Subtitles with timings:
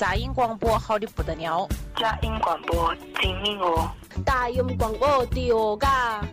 [0.00, 3.86] 杂音广播好的不得了，杂音广播精明哦，
[4.24, 6.24] 大音广播屌嘎，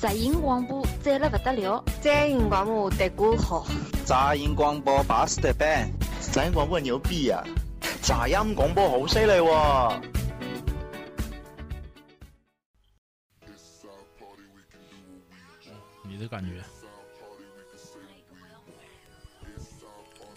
[0.00, 3.66] 杂音广播赞了不得了，杂音广播得鼓好，
[4.04, 7.42] 杂音广播巴适得板，杂音广播牛逼啊，
[8.00, 10.00] 杂音广播好犀利喎。
[16.04, 16.62] 你的感觉？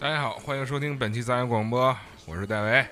[0.00, 1.96] 大家好，欢迎收听本期杂音广播，
[2.28, 2.86] 我是戴维。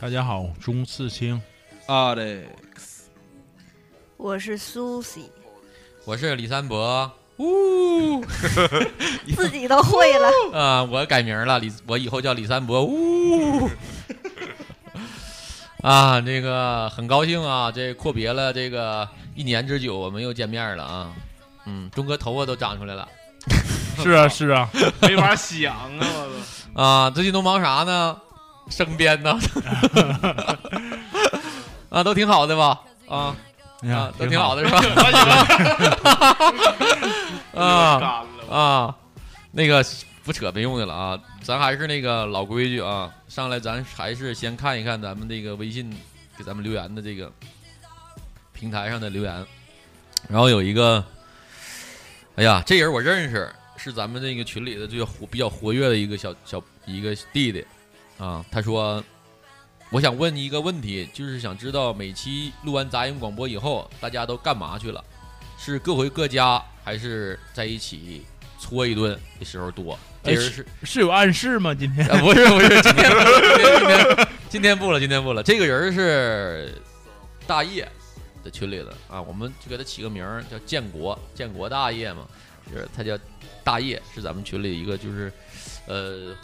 [0.00, 1.40] 大家好，钟次清
[1.86, 2.42] ，Alex，
[4.16, 5.30] 我是苏西，
[6.04, 7.08] 我是李三博。
[7.36, 8.20] 呜，
[9.36, 10.82] 自己都会了啊！
[10.82, 12.84] 我改名了，李，我以后叫李三博。
[12.84, 13.70] 呜，
[15.82, 21.12] 啊，这个很高兴啊，这阔别了这个一年之久，我们又见面了啊。
[21.66, 23.08] 嗯，钟哥头发都长出来了。
[24.02, 24.68] 是啊，是啊，
[25.02, 26.00] 没法想啊！
[26.00, 26.40] 我
[26.74, 26.82] 操！
[26.82, 28.20] 啊，最近都忙啥呢？
[28.70, 29.38] 生编呢？
[31.90, 32.80] 啊，都挺好的吧？
[33.08, 33.36] 啊
[33.82, 34.80] 啊，都挺好的是吧？
[37.60, 38.94] 啊啊，
[39.50, 39.84] 那个
[40.24, 41.18] 不扯没用的了啊！
[41.42, 45.90] 咱还是那个老规矩啊，上来咱还是先看一看咱们这个微信
[46.38, 47.30] 给咱们留言的这个
[48.52, 49.46] 平台上的留言，
[50.28, 51.04] 然后有一个，
[52.36, 53.52] 哎呀，这人我认识。
[53.82, 57.64] 是咱们这个群里的这个活比较活跃的一个小小一个弟弟，
[58.20, 59.02] 啊，他说，
[59.90, 65.02] 我想问你一个问题，就是想知道每期录完杂音广播以后，大家都干嘛去了？
[65.58, 68.22] 是各回各家，还是在一起
[68.58, 69.98] 搓一顿的时候多？
[70.22, 71.74] 这人是是有暗示吗？
[71.74, 73.10] 今天啊不是不是，今天
[73.56, 75.42] 今天今天不了，今天不了。
[75.42, 76.74] 这个人是
[77.46, 77.88] 大业
[78.44, 82.26] 的群里的啊，我们就给他起个名儿叫建国，建国大业嘛，
[82.70, 83.18] 就是他叫。
[83.62, 85.30] 大业是咱们群里一个就是，
[85.86, 86.34] 呃，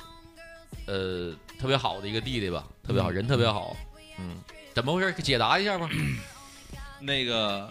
[0.86, 3.76] 呃，特别好的一个弟弟吧，特别好人，特别好。
[4.18, 4.36] 嗯，
[4.74, 5.12] 怎么回事？
[5.22, 5.88] 解答一下吧。
[7.00, 7.68] 那个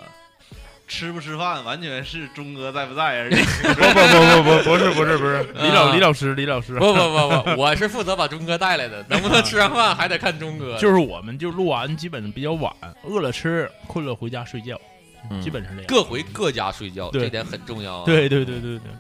[0.88, 3.36] 吃不吃饭，完全是钟哥在不在而已。
[3.64, 6.76] 不不不不不，不是不是不是，李老李老师李老师。
[6.76, 10.78] 不不不不，我是负责把钟哥带来的，能不能吃上饭还得看钟哥。
[10.80, 12.72] 就是我们就录完基本比较晚，
[13.04, 14.80] 饿了吃，困了回家睡觉，
[15.42, 15.88] 基本上这样。
[15.88, 18.04] 各回各家睡觉，这点很重要。
[18.04, 18.92] 对对对对对。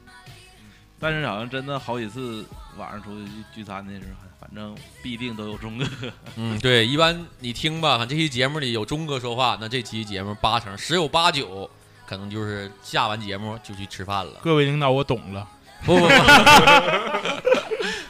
[0.99, 2.43] 但是好像真的好几次
[2.77, 5.85] 晚上出去聚餐的时候，反正必定都有钟哥。
[6.35, 11.69] 嗯，对，一般你听吧，这期节目里有钟哥说话，那这期节目八成十有八九
[12.05, 14.33] 可能就是下完节目就去吃饭了。
[14.41, 15.47] 各位领导，我懂了。
[15.85, 16.09] 不不不，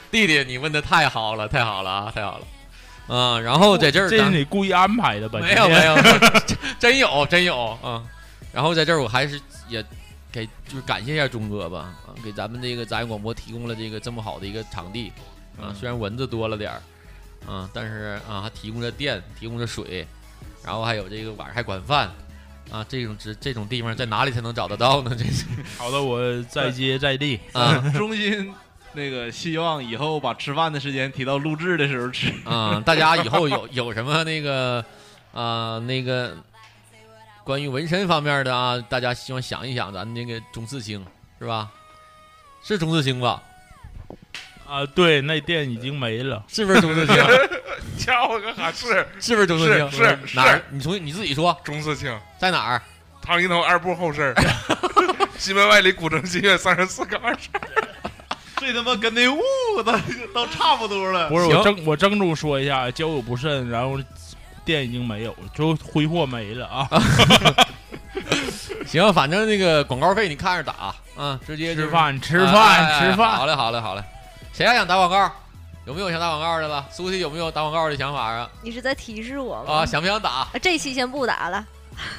[0.10, 2.48] 弟弟，你问的太好了，太好了啊，太好了。
[3.08, 5.40] 嗯，然后在这儿，这是你故意安排的吧？
[5.40, 5.96] 没有没有，
[6.80, 8.04] 真有真有嗯。
[8.52, 9.84] 然后在这儿，我还是也。
[10.36, 15.10] 给就是感谢一下钟哥吧，啊，给咱们这个杂音广播提供了这个这么好的一个场地，
[15.58, 16.82] 啊，虽然蚊子多了点儿，
[17.50, 20.06] 啊，但是啊还提供着电，提供着水，
[20.62, 22.12] 然后还有这个晚上还管饭，
[22.70, 25.12] 啊，这种这这种地方在哪里才能找得到呢？
[25.18, 25.46] 这是
[25.80, 28.54] 好的，我再接再厉 啊，衷心
[28.92, 34.84] 那个希望以后把吃饭的时间提到录制的时候吃啊，大家以后有有什么那个
[35.32, 36.36] 啊那个。
[37.46, 41.06] 关于纹身方面的啊，大家希望想一想，咱那个钟四清
[41.40, 41.70] 是吧？
[42.64, 43.44] 是钟四清吧？
[44.68, 47.16] 啊，对，那店已经没了，是不是钟四清？
[48.00, 49.92] 叫我个哈，是是不是钟四清？
[49.92, 50.60] 是哪儿？
[50.72, 51.56] 你从你自己说。
[51.64, 52.82] 钟四清在哪儿？
[53.22, 54.34] 唐一头二部后身，
[55.38, 57.62] 西门外里古城新月三十四杠二十二。
[58.58, 59.40] 这他妈跟那雾
[59.86, 59.92] 都
[60.34, 61.30] 都差不多了。
[61.30, 64.00] 不是我郑我郑重说一下，交友不慎，然后。
[64.66, 66.90] 店已经没有了，就挥霍没了啊！
[68.86, 73.32] 行，反正那个广告费你看着打啊，直接吃饭吃饭吃饭。
[73.38, 74.04] 好嘞，好嘞，好嘞。
[74.52, 75.32] 谁还想打广告？
[75.86, 76.86] 有没有想打广告的了？
[76.90, 78.50] 苏西有没有打广告的想法啊？
[78.62, 79.74] 你是在提示我吗？
[79.74, 80.48] 啊，想不想打？
[80.62, 81.66] 这期先不打了。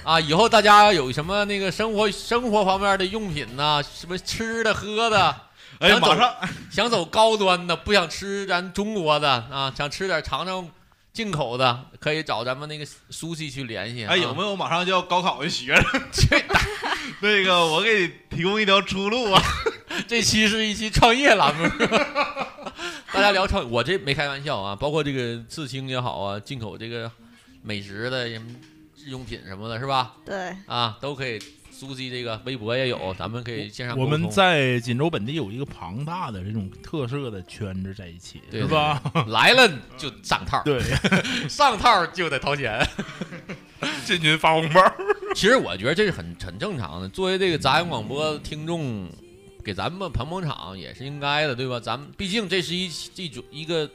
[0.04, 5.34] 啊，以后大家有什么那个生活生活方面的用品呐，什么吃的喝的，
[5.80, 6.34] 哎，马上
[6.70, 10.68] 想走高端的，不想吃咱中国的啊，想吃点尝尝。
[11.16, 14.04] 进口的可以找咱们那个苏西去联系。
[14.04, 16.02] 哎，有没有马上就要高考的学生？
[17.22, 19.42] 那个，我给你提供一条出路啊！
[20.06, 21.66] 这期是一期创业栏目，
[23.14, 24.76] 大家聊创，我这没开玩笑啊。
[24.76, 27.10] 包括这个刺青也好啊，进口这个
[27.62, 28.38] 美食的日
[29.06, 30.16] 用品什么的，是吧？
[30.26, 31.38] 对，啊，都可以。
[31.78, 33.98] 苏西这个微博也有，咱们可以线上。
[33.98, 39.02] 我们在锦州本地有一个庞大的这种特色的圈子在一起，是吧？
[39.26, 39.68] 来了
[39.98, 40.80] 就上套，对，
[41.50, 42.82] 上套就得掏钱，
[44.06, 44.82] 进群发红包。
[45.34, 49.06] 其实我觉得这是很很正常的，作为这个杂音广播听众，
[49.62, 51.78] 给咱们捧捧场也是应该的，对吧？
[51.78, 53.90] 咱们毕竟这是一这种一个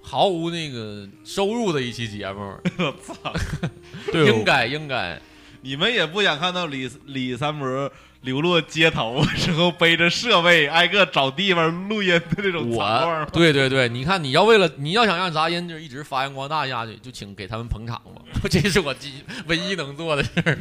[0.00, 2.56] 毫无那个收入的一期节目。
[2.78, 3.30] 我操！
[4.10, 5.20] 对应该应该，
[5.66, 7.90] 你们也不想看到李李三伯
[8.20, 13.26] 流落街头之后背着设备挨个找地方录音的这种惨况？
[13.32, 19.12] 对对对，你看你要为了你要想让杂音就一直发扬光大下去，就请给他们捧场吧， 这是我唯
[19.48, 20.56] 唯一能做的事儿。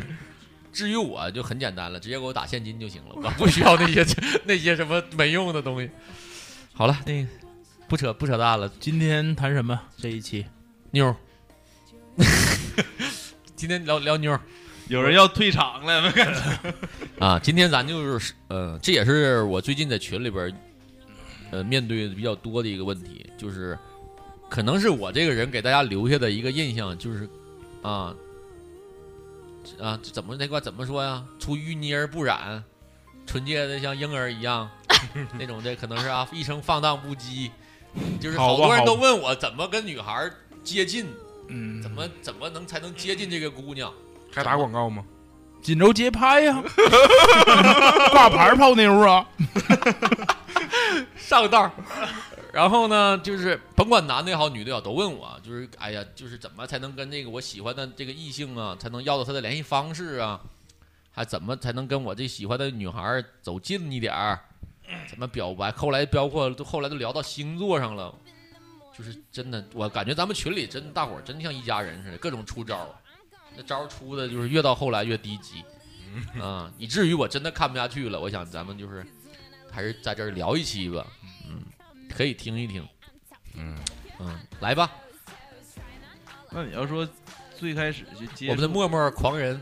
[0.73, 4.03] 至于我就很简单了，直接给我打现金就行了，我 不需要那些
[4.45, 5.87] 那些什么没用的东西。
[6.73, 7.29] 好了，那个
[7.87, 9.79] 不扯不扯淡了，今天谈什么？
[9.97, 10.47] 这一期
[10.89, 11.15] 妞儿，
[13.55, 14.41] 今天聊聊妞儿
[14.87, 16.73] 有人要退场了，我感觉？
[17.25, 17.39] 啊。
[17.39, 20.53] 今天咱就是呃，这也是我最近在群里边
[21.51, 23.77] 呃面对的比较多的一个问题，就是
[24.49, 27.27] 可能是我这个人给大家留下的一个印象就是
[27.81, 28.13] 啊
[29.79, 31.23] 啊怎么那块怎么说呀？
[31.39, 32.63] 出淤泥而不染，
[33.25, 34.69] 纯洁的像婴儿一样
[35.39, 37.49] 那种的，可能是啊一生放荡不羁，
[38.19, 40.29] 就是好多人都问我怎么跟女孩
[40.63, 41.07] 接近，
[41.47, 43.91] 嗯，怎么怎么能才能接近这个姑娘。
[44.35, 45.03] 还打广告吗？
[45.61, 46.61] 锦州街拍呀，
[48.11, 49.27] 挂牌泡妞啊，
[51.17, 51.71] 上道。
[52.53, 60.39] 然后呢，就是甭管男的也好，女的也好，都问我，就是哎呀，就是怎么才能跟这个我喜欢的这个异性啊，才能要到他的联系方式啊？
[61.11, 64.39] 还怎么才能跟我这喜欢的女孩儿走近一点儿？
[65.09, 65.71] 怎么表白？
[65.71, 68.13] 后来包括后来都聊到星座上了，
[68.95, 72.89] 就是真的，我感觉咱们群里真大伙儿真像一家人似的，各种出招儿。
[73.57, 75.63] 那招出的就是越到后来越低级，
[76.41, 78.19] 啊，以至于我真的看不下去了。
[78.19, 79.05] 我想咱们就是
[79.71, 81.05] 还是在这儿聊一期吧，
[81.47, 81.61] 嗯，
[82.09, 82.87] 可以听一听，
[83.55, 83.77] 嗯。
[84.17, 84.89] 嗯，来吧，
[86.51, 87.05] 那你要说
[87.59, 89.59] 最开始就接我们的默默狂人，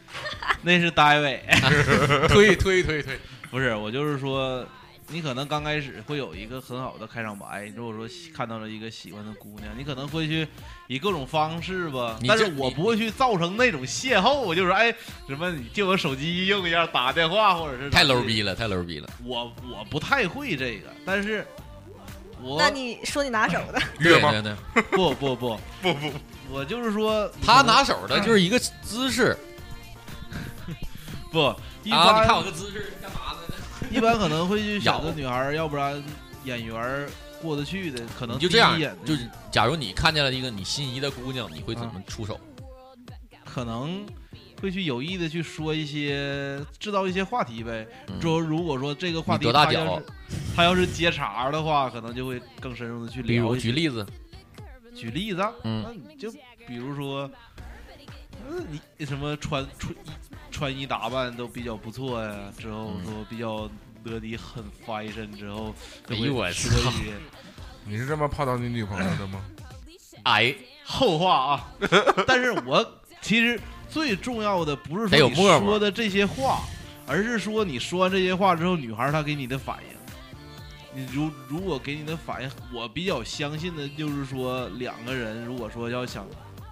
[0.60, 1.42] 那是大卫，
[2.28, 3.18] 推推推推，
[3.50, 4.62] 不是我就是说，
[5.08, 10.46] 你可能刚开始会有一个很好的开场白，如果说看到了一个喜欢的姑娘，你可能会去
[10.88, 14.92] 以各种方式吧，但是我不会去造成那种邂逅，就是哎
[15.28, 21.46] 什么你借我手机用一下打电话，或者是太 low 逼了，太 low 逼了，我我不太会这个，但是
[22.42, 25.60] 我那你说你拿手的， 对对对，不不不。
[25.82, 26.12] 不 不，
[26.50, 29.36] 我就是说他拿手的就是一个姿势。
[31.30, 31.54] 不
[31.84, 33.45] 一啊，般你看我这姿势干嘛呢？
[33.90, 36.02] 一般可能会去选择女孩儿，要不然
[36.44, 37.08] 演员儿
[37.40, 42.38] 过得去的，可能你就这样就是假如你看见了一个你心仪的姑娘，你会怎么出手？
[43.44, 44.04] 可能
[44.60, 47.86] 会去有意的去说一些制造一些话题呗。
[48.08, 50.02] 嗯说如果说这个话题你多大脚
[50.54, 53.60] 他要是接茬儿的话，可能就会更深入的去比如聊。
[53.60, 54.06] 举例子，
[54.94, 56.30] 举例子啊，嗯那你就
[56.66, 57.30] 比如说，
[58.48, 58.66] 嗯，
[58.98, 59.96] 你什么穿穿衣
[60.56, 63.68] 穿衣打扮都比较不错呀，之后嗯说比较
[64.02, 65.74] 得体很 fashion 之后，
[66.06, 67.12] 就哎呦我会说一些
[67.84, 69.44] 你是这么泡到你女朋友的吗？
[70.22, 71.68] 矮 后话啊。
[72.26, 72.82] 但是我
[73.20, 73.60] 其实
[73.90, 76.60] 最重要的不是说你说的这些话，
[77.06, 79.96] 而是说你说完这些话之后，女孩她给你的反应。
[80.98, 86.26] 你如如果给你的反应，我比较相信的就是说，两个人如果说要想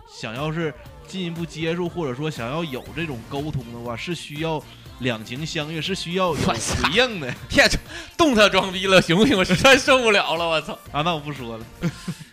[0.08, 0.72] 想要是
[1.06, 4.62] 进一步接触，或者说想要有这种沟通的话，是需要
[5.00, 6.56] 两情相悦，是需要有回
[6.94, 7.68] 应的 天，
[8.16, 9.36] 动他装逼了，行不行？
[9.36, 10.72] 我实在受不了了，我操！
[10.92, 11.02] 啊。
[11.02, 11.64] 那我不说了，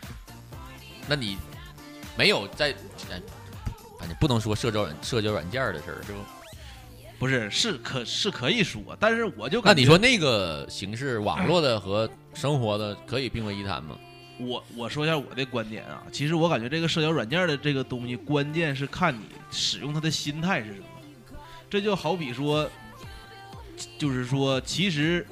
[1.07, 1.37] 那你
[2.17, 2.69] 没有在，
[3.09, 3.21] 哎
[3.99, 6.19] 反正不能说社交软社交软件的事儿，是不？
[7.19, 13.95] 不是是可是可以说，但是我就那你说那个形式，网络的和生活的可以并为一谈吗？
[14.47, 19.21] 我我说一下我的观点啊，其实我感觉这个社交软件的这个东西，关键是看你
[19.51, 20.85] 使用它的心态是什么。
[21.69, 22.69] 这就好比说，
[23.97, 25.25] 就是说，其实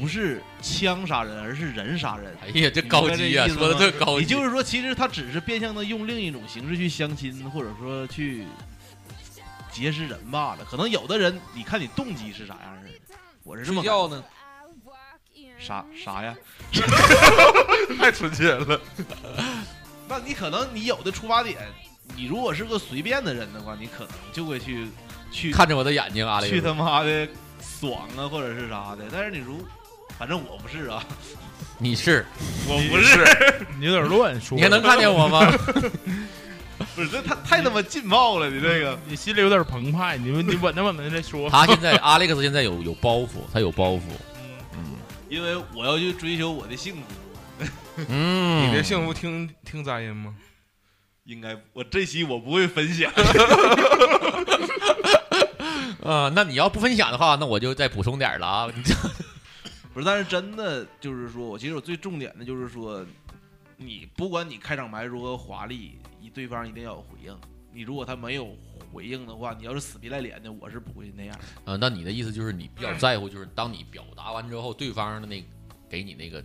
[0.00, 2.36] 不是枪杀人，而是人杀人。
[2.42, 4.22] 哎呀，这高级呀、明白这意思说的吗这高级。
[4.22, 8.44] 也就是说，其实他只是变相的用另一种形式去相亲，或者说去
[9.70, 10.64] 结识人罢了。
[10.64, 13.14] 可能有的人，你看你动机是啥样式的，
[13.44, 14.24] 我是这么感睡觉呢？
[15.58, 16.34] 啥啥呀？
[17.98, 18.80] 太纯洁了。
[20.08, 21.56] 那你可能你有的出发点，
[22.16, 24.88] 你如果是个随便的人的话，你可能就会去
[25.30, 27.28] 去看着我的眼睛啊，去他妈的
[27.60, 29.04] 爽啊，或者是啥的。
[29.12, 29.58] 但是你如，
[30.18, 31.04] 反正我不是啊，
[31.78, 32.24] 你是
[32.66, 34.56] 我不是， 你有点乱说。
[34.56, 35.50] 你还能看见我吗？
[36.94, 41.50] 不是这太太他妈劲爆了，你这个你心里有点澎湃，你你稳当稳当再说。
[41.50, 44.00] 他现在 Alex 现在有有包袱，他有包袱。
[45.28, 47.02] 因为我要去追求我的幸福。
[48.08, 50.34] 嗯，你的幸福听听杂音吗？
[51.24, 53.12] 应该我这期我不会分享，
[56.02, 58.68] 啊， 那你要不分享的话，那我就再补充点了啊。
[59.92, 63.04] 不是，但是真的就是说我其实我最重点的就是说，
[63.76, 67.36] 你不管你开场白如何华丽，你对方一定要有回应。
[67.74, 68.56] 你如果他没有
[68.92, 71.38] 回应的话，你要是死皮赖脸的，我是不会那样。
[71.64, 75.44] 啊，那你的意思就是你比较在乎，就是当你表达完之后，对方的那
[75.88, 76.44] 给你那个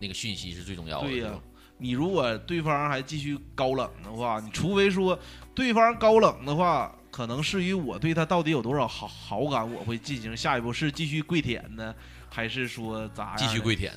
[0.00, 1.08] 那个讯息是最重要的。
[1.08, 1.32] 对呀、
[1.78, 5.18] 你如果对方还继续高冷的话，你除非说
[5.54, 11.94] 对方高冷的话，可能是于我对他到底有多少好好感，我会进行下一步是继续跪舔呢，
[12.28, 13.36] 还是说咋样？
[13.36, 13.74] 继续跪。
[13.74, 13.92] 舔。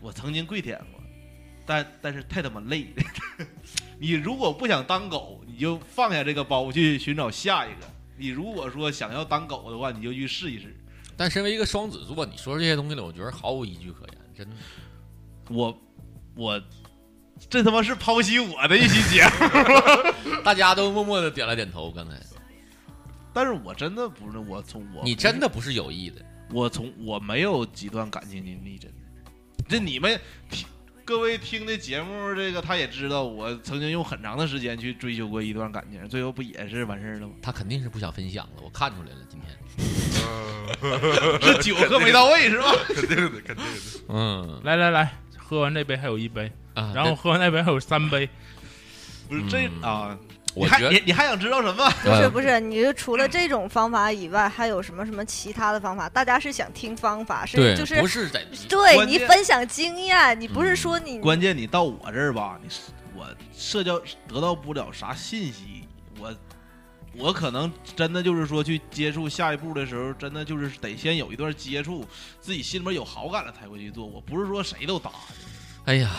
[0.00, 1.00] 我曾经跪舔过，
[1.64, 3.46] 但但是太他妈累了。
[4.02, 7.88] 你如果不想当狗，你就放下这个包去寻找下一个。
[8.18, 10.76] 你如果说想要当狗的话，你就去试一试。
[11.16, 14.56] 但身为一个双子座，你说这些东西了，我觉得毫无依据可言，真的。
[15.50, 15.78] 我
[16.34, 16.60] 我
[17.48, 19.30] 这他妈是剖析我的一期节目。
[20.42, 21.88] 大家都默默的点了点头。
[21.92, 22.20] 刚才
[23.32, 28.96] 但是我真的不是我从我你真的不是有意的，我从我没有几段感情经历，真的。
[29.68, 30.66] 这你们听
[31.12, 37.34] 各位听的节目，这个他也知道，我曾经用很长的时间去追求过一段感情，最后不也是完事儿了吗？
[37.42, 39.18] 他肯定是不想分享了，我看出来了。
[39.28, 39.54] 今天
[41.54, 42.72] 是酒喝没到位是吧？
[42.88, 43.62] 肯定的，肯定的。
[44.08, 48.26] 嗯，来来来，喝完这杯还有一杯，啊，然后喝完那杯还有三杯。
[49.28, 50.18] 不是这嗯啊，
[50.54, 51.90] 我觉得你还你你还想知道什么？
[52.02, 56.08] 不是不是，你就除了这种方法以外，还有什么什么其他的方法？
[56.08, 62.68] 大家是想听方法，是对，就是不是在对你分享经验，你不是嗯说你关键你到我这儿吧，你
[63.14, 66.34] 我社交得到不了啥信息，我
[67.16, 72.06] 我可能真的就是说去接触下一步的时候，真的就是得先有一段接触，
[72.40, 74.04] 自己心里面有好感了才会去做。
[74.04, 75.10] 我不是说谁都搭，
[75.86, 76.10] 哎呀，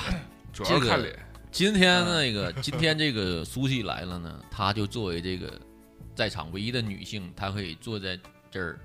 [0.52, 1.16] 主要是看脸。
[1.54, 5.54] 今天那个，今天这个苏西来了呢， 她就作为这个
[6.16, 8.20] 在场唯一的女性，她可以坐在
[8.50, 8.80] 这儿，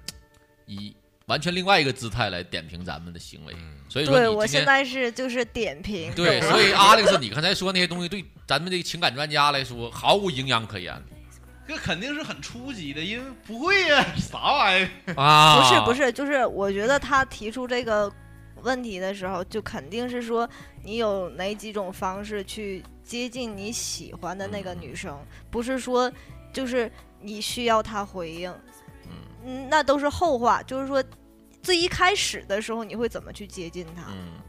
[0.67, 0.95] 以
[1.25, 3.57] 完全另外一个姿态来点评咱们的行为。
[3.89, 6.13] 所以说，对我现在是就是点评。
[6.15, 10.95] 对，所以 Alex，你刚才说那些东西，对咱们这个情感专家来说毫无营养可言
[11.67, 15.15] 这肯定是很初级的，因为不会呀、 啥玩意儿？
[15.17, 15.59] 啊！
[15.59, 18.11] 不是不，是，就是我觉得他提出这个
[18.63, 20.49] 问题的时候，就肯定是说
[20.83, 25.19] 你有哪几种方式去接近你喜欢的那个女生，
[25.51, 26.11] 不是说
[26.53, 28.53] 就是你需要她回应，
[29.45, 30.63] 嗯，那都是后话。
[30.63, 31.03] 就是说
[31.63, 34.05] 最一开始的时候，你会怎么去接近她？
[34.11, 34.41] 嗯，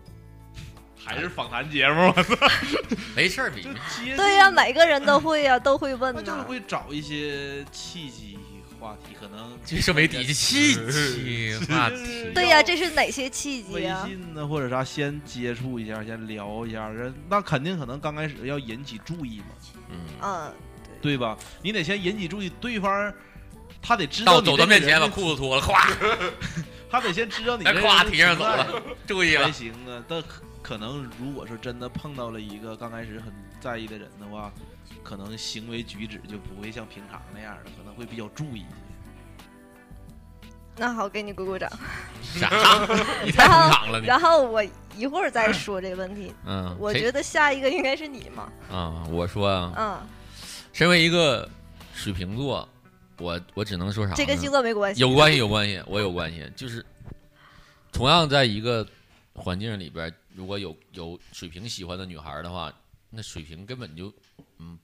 [0.96, 2.14] 还是访谈节目？
[2.16, 2.36] 我操！
[3.16, 6.42] 没事儿，你就接对呀、每个人都会呀、都会问那就是。
[6.42, 8.29] 会找一些契机
[8.80, 10.76] 话题，可能这是没底气，
[11.70, 12.32] 话题。
[12.34, 14.06] 对呀、这是哪些契机微啊？
[14.08, 19.46] 信呢或者啥，先接触一下，先聊一下，人那肯定可能刚开始要引起注意嘛，
[19.90, 20.54] 嗯，嗯，
[21.02, 21.38] 对吧？
[21.62, 23.14] 你得先引起注意，对方
[23.82, 26.32] 他得知道到你这个走到面前把裤子脱了，咵，
[26.90, 29.52] 他得先知道你 夸提上走了，注意了还。
[29.52, 30.04] 行啊。
[30.08, 34.52] 但可可能如果说真的碰到了一个刚开始很在意的人的话，
[35.04, 38.66] 可能行为举止就不会像平常那样的，可能会比较注意一些。
[40.78, 41.70] 那好，给你鼓鼓掌。
[42.22, 42.50] 啥？
[43.26, 44.08] 你太捧场了，你。
[44.08, 44.64] 然后我
[44.96, 46.34] 一会儿再说这个问题。
[46.46, 48.50] 嗯，我觉得下一个应该是你嘛。
[48.72, 50.00] 啊，我说啊，嗯，
[50.72, 51.50] 身为一个
[51.94, 52.68] 水瓶座，
[53.18, 54.16] 我我只能说啥呢？
[54.16, 55.02] 这跟星座没关系。
[55.02, 56.50] 有关系，有关系，我有关系。
[56.56, 56.86] 就是
[57.92, 58.88] 同样在一个
[59.34, 62.72] 环境里边，如果有有水瓶喜欢的女孩的话，
[63.10, 64.14] 那水瓶根本就
[64.58, 64.78] 嗯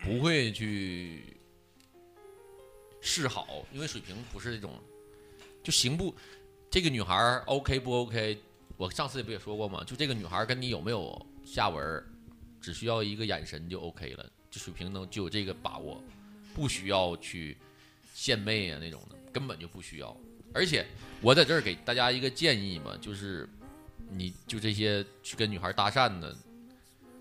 [0.00, 1.36] 不会去
[3.00, 4.78] 示好，因为水瓶不是那种
[5.62, 6.14] 就行不
[6.70, 7.14] 这个女孩
[7.46, 8.38] OK 不 OK？
[8.76, 9.82] 我上次不也说过吗？
[9.84, 12.04] 就这个女孩跟你有没有下文，
[12.60, 14.30] 只需要一个眼神就 OK 了。
[14.50, 16.02] 就水瓶能就有这个把握，
[16.54, 17.56] 不需要去
[18.14, 20.16] 献媚啊那种的，根本就不需要。
[20.54, 20.86] 而且
[21.20, 23.48] 我在这儿给大家一个建议嘛，就是
[24.10, 26.34] 你就这些去跟女孩搭讪的，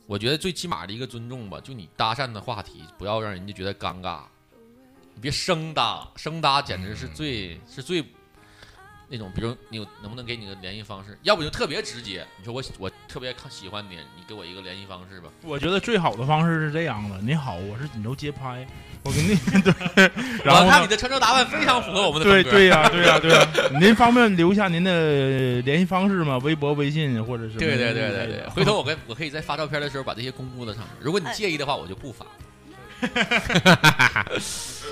[0.07, 4.21] 我觉得最起码的一个尊重吧，就你搭讪的话题不要让人家觉得尴尬，
[5.13, 8.01] 你别生搭，生搭简直是最、是最
[9.09, 11.19] 那种，比如你有能不能给你个联系方式？
[11.23, 15.29] 要不就特别直接，你说我我特别看喜欢你，你给我一个联系方式吧。
[15.41, 18.65] 我觉得最好的方式是这样的：你好，我是锦州街拍，
[19.03, 20.11] 我给你 对，
[20.43, 22.25] 然我看你的穿着打扮非常符合我们的。
[22.25, 23.47] 对对呀、对呀、对呀、
[23.79, 26.37] 您方便留下您的联系方式吗？
[26.43, 30.89] 微博、微信或者是对对对对对，回头我跟 我可以在发照片的时候把这些公布在上面。
[30.99, 32.25] 如果你介意的话，我就不发。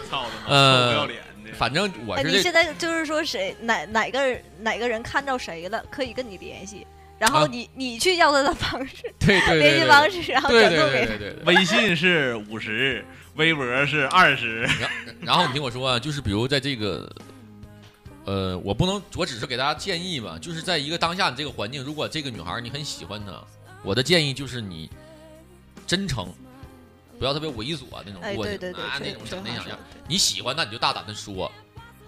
[0.09, 1.51] 操他妈，呃不要脸的！
[1.57, 6.85] 反正我哎，是这你现在就是说谁哪哪个哪个人看到谁了，可以跟你联系，
[7.17, 11.55] 然后啊你、你去要他的方式，对对对联系方式，然后转送给对对对对。
[11.55, 13.03] 微信是五十，
[13.35, 14.67] 微博是二十。
[15.21, 17.09] 然后你听我说啊，就是比如在这个，
[18.25, 23.31] 呃，我不能，我只是给大家建议吧，就是在一个当下你这个环境，如果这个女孩你很喜欢她，
[23.83, 24.89] 我的建议就是你
[25.85, 26.33] 真诚，
[27.19, 29.79] 不要特别猥琐那种哎，过去对对对，啊那种整那想样这话说的。
[29.93, 31.51] 对你喜欢那你就大胆的说，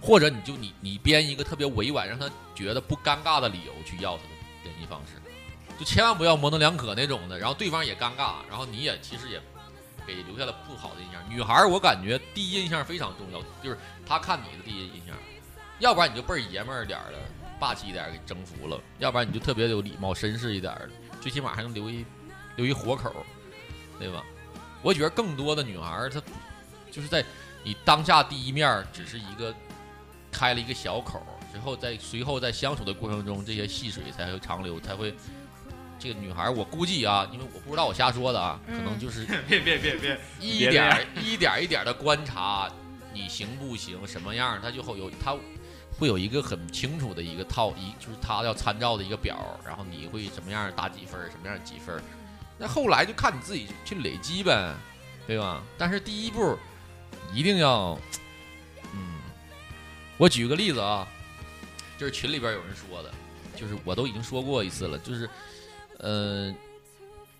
[0.00, 4.28] 或者你就你你编一个特别委婉，让她觉得不尴尬的理由去要她的
[4.64, 5.20] 联系方式，
[5.78, 9.40] 就千万不要模棱两可那种的，然后对方也尴尬，然后你也其实也
[10.14, 11.22] 给留下了不好的印象。
[11.28, 15.14] 女孩我感觉第一印象非常重要，就是她看你的第一印象，
[15.78, 17.18] 要不然你就倍儿爷们儿点儿的，
[17.60, 22.04] 霸气一点给征服了，要不然你就特别有礼貌、绅士一点儿的，最起码还能留一
[22.56, 23.14] 留一活口，
[23.98, 24.24] 对吧？
[24.80, 26.22] 我觉得更多的女孩她
[26.90, 27.22] 就是在
[27.62, 29.54] 你当下第一面只是一个
[30.32, 35.14] 开了一个小口儿，之后在随后在相处的过程中，这些细水才会长流，才会。
[35.98, 42.70] 这个女孩儿，我估计啊，因为我不知道我瞎说的啊，可能嗯就是别别别别， 一点儿一点儿一点的观察
[43.12, 45.36] 你行不行，什么样儿，他就会有他
[45.98, 52.02] 会有一个很清楚的一个套一，就是他要参照的一个表儿，然后你会什么样儿打几分儿，什么样儿几分儿，
[52.56, 54.72] 那后来就看你自己去累积呗，
[55.26, 55.62] 对吧？
[55.76, 56.56] 但是第一步
[57.34, 57.98] 一定要，
[58.94, 59.18] 嗯，
[60.16, 61.06] 我举个例子啊，
[61.98, 63.12] 就是群里边有人说的，
[63.56, 65.28] 就是我都已经说过一次了，就是，
[65.98, 66.54] 呃，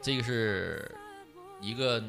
[0.01, 0.91] 这个是
[1.61, 2.03] 一个，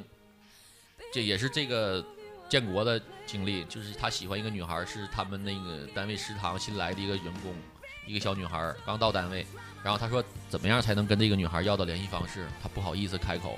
[1.14, 2.04] 这也是这个
[2.50, 7.54] 建国的经历，就是他喜欢一个女孩，是他们那个单位食堂新来的一个员工，
[8.06, 9.46] 一个小女孩刚到单位，
[9.84, 13.58] 然后他说怎么样才能跟这个女孩要到联系方式，他不好意思开口，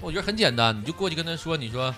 [0.00, 1.94] 我觉得很简单，你就过去跟她说，你说。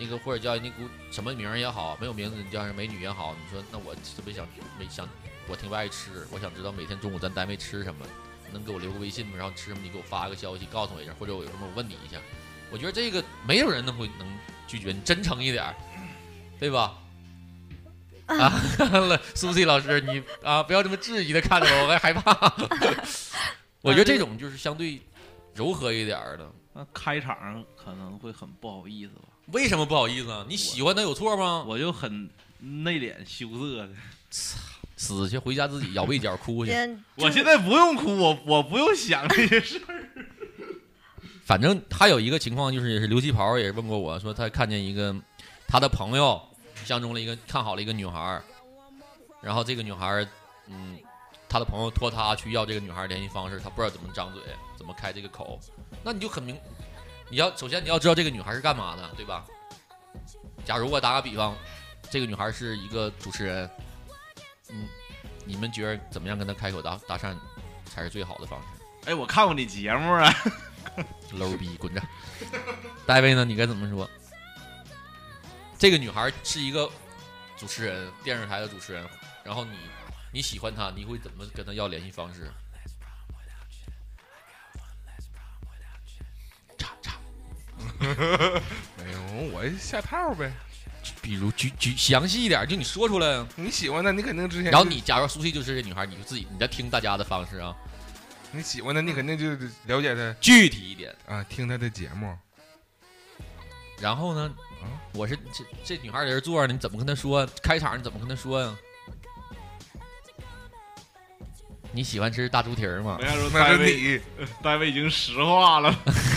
[0.00, 4.46] 那个或者叫那姑什么名儿也好，没有名字你叫人美女也好，你说那我特别想
[4.78, 5.08] 没想
[5.48, 8.06] 我挺不爱吃，我想知道每天中午咱单位吃什么，
[8.52, 9.32] 能给我留个微信吗？
[9.36, 12.18] 然后吃什么你给我发个消息告诉我一下，或者我有什么我问你一下。
[12.70, 14.26] 我觉得这个没有人能会能
[14.66, 15.74] 拒绝你，真诚一点儿，
[16.58, 16.98] 对吧？
[18.26, 18.52] 啊，
[19.34, 22.52] 苏西老师，你啊不要这么质疑的看着我，我还害怕。
[23.80, 25.00] 我觉得这种就是相对
[25.54, 26.46] 柔和一点儿的。
[26.74, 29.28] 那开场可能会很不好意思吧？
[29.46, 30.44] 为什么不好意思啊？
[30.46, 31.64] 你喜欢他有错吗？
[31.66, 33.90] 我就很内敛羞涩的。
[34.98, 36.72] 死去，回家自己咬被角哭去。
[37.14, 40.04] 我现在不用哭，我我不用想这些事儿。
[41.46, 45.14] 反正还有一个情况就是，也是刘旗袍也问过我说，他看见一个
[45.66, 46.38] 他的朋友
[46.84, 48.42] 相中了一个看好了一个女孩儿，
[49.40, 50.28] 然后这个女孩儿，
[50.66, 50.98] 嗯，
[51.48, 54.42] 他的朋友托他去要这个女孩儿联系方式，他不知道怎么张嘴，
[54.76, 55.58] 怎么开这个口，
[56.02, 56.58] 那你就很明，
[57.30, 59.46] 你要首先你要知道这个女孩是干嘛的，对吧？
[60.64, 61.56] 假如我打个比方，
[62.10, 63.70] 这个女孩是一个主持人，
[64.70, 64.88] 嗯，
[65.44, 67.36] 你们觉得怎么样跟他开口搭搭讪
[67.84, 69.10] 才是最好的方式？
[69.10, 70.32] 哎，我看过你节目啊，
[71.32, 72.02] low 逼，滚着！
[73.06, 73.44] 大卫呢？
[73.44, 74.08] 你该怎么说？
[75.78, 76.90] 这个女孩是一个
[77.56, 79.08] 主持人，电视台的主持人，
[79.44, 79.76] 然后你
[80.32, 82.50] 你喜欢她，你会怎么跟她要联系方式？
[86.76, 87.12] 叉叉，
[88.00, 89.20] 没有，
[89.52, 90.52] 我下套呗。
[91.28, 93.46] 比如举举详细一点，就你说出来啊。
[93.56, 94.72] 你喜欢的，你肯定之前。
[94.72, 97.76] 然后你假如苏西就是这女孩，你就自己你在听大家的方式啊。
[98.50, 99.50] 你喜欢的，你肯定就
[99.84, 102.34] 了解她具体一点啊，听她的节目。
[104.00, 104.50] 然后呢？
[104.80, 107.46] 啊，我是这这女孩在这坐着呢，你怎么跟她说？
[107.62, 108.74] 开场你怎么跟她说呀？
[111.92, 113.18] 你喜欢吃大猪蹄儿吗？
[113.20, 114.20] 那是单位你，
[114.64, 115.94] 单位已经石化了，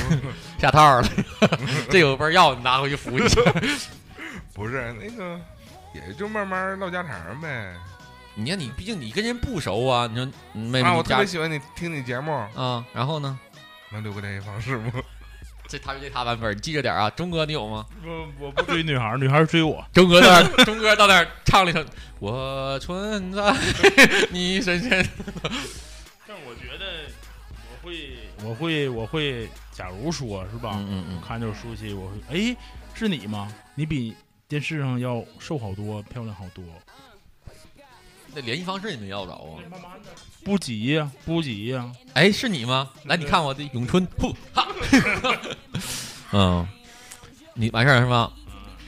[0.59, 1.09] 下套了。
[1.89, 3.41] 这有包药，你拿回去服一下。
[4.61, 5.41] 不是那个，
[5.91, 7.75] 也就慢慢唠家常呗。
[8.35, 10.05] 你看，你毕竟你跟人不熟啊。
[10.05, 12.85] 你说，嗯妹妹，啊，我特别喜欢你听你节目啊。
[12.93, 13.39] 然后呢？
[13.89, 14.91] 能留个联系方式吗？
[15.67, 17.09] 这他这他版本，你记着点啊。
[17.09, 17.83] 钟哥，你有吗？
[18.05, 19.83] 我我不追女孩，女孩追我。
[19.93, 21.83] 钟哥到那，钟哥到那儿唱了一首
[22.19, 23.51] 《我存在
[24.29, 25.03] 你身边》。
[26.27, 27.09] 但我觉得
[27.71, 29.49] 我会，我会，我会。
[29.71, 30.73] 假如说是吧？
[30.75, 31.21] 嗯嗯嗯。
[31.27, 32.55] 看着熟悉，我会哎，
[32.93, 33.51] 是你吗？
[33.73, 34.15] 你比
[34.51, 36.61] 电视上要瘦好多，漂亮好多。
[38.35, 39.63] 那联系方式你没要着啊？
[40.43, 41.89] 不急呀，不急呀。
[42.15, 42.91] 哎，是你吗？
[43.05, 44.67] 来，你看我的咏春，呼哈。
[46.33, 46.67] 嗯，
[47.53, 48.29] 你完事儿是吗？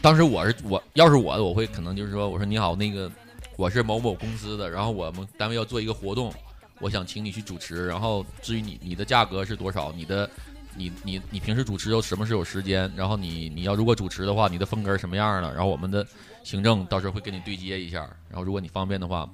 [0.01, 3.09] 当时我是我，要是我，我会可能就是说，我说你好，那个
[3.55, 6.33] 我是某某公司的，然后我们单位要做一个活动，
[6.81, 10.29] 我想请你去主持，然后至于你你的价格是多少，你的
[10.75, 16.05] 你你你平时主持有什么时候有时间，然后你你要如果主持的话，你的风格是什么样的，然后我们的
[16.43, 19.27] 行政到时候会跟你对接一下，然后如果你方便的话，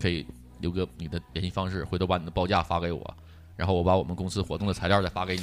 [0.00, 0.26] 可以
[0.60, 3.16] 留个你的联系方式，回头把你的报价发给我，
[3.56, 5.42] 然后我把我们公司活动的材料再发给你。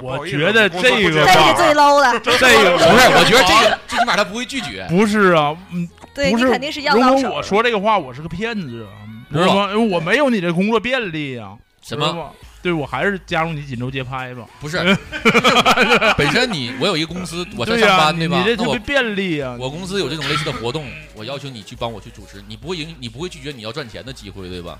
[0.00, 4.86] 我觉得这个这个最 low 的，这个不是，我觉得这个最起码他不会拒绝。
[4.88, 8.88] 不是啊，嗯，对不是，你肯定是要如果我说这个话，我是个骗子啊，
[9.30, 9.68] 知道吗？
[9.90, 11.58] 我没有你这工作便利啊。
[11.82, 12.34] 什么？
[12.62, 14.46] 对我还是加入你锦州街拍吧。
[14.60, 14.78] 不是，
[16.16, 18.38] 本身你我有一个公司，我在上班，对吧？
[18.38, 19.56] 你这特别便利啊。
[19.58, 24.78] 我公司有这种类似的活动，我要求你去帮我去主持，你不会影，你不会拒绝你要赚钱的机会，对吧？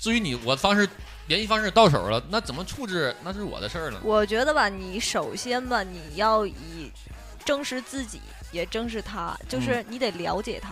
[0.00, 0.88] 至于你我方式
[1.26, 4.00] 联系方式到手了，那怎么处置那是我的事儿了。
[4.02, 6.90] 我觉得吧，你首先吧，你要以
[7.44, 8.18] 正视自己，
[8.50, 10.70] 也正视他，就是你得了解他。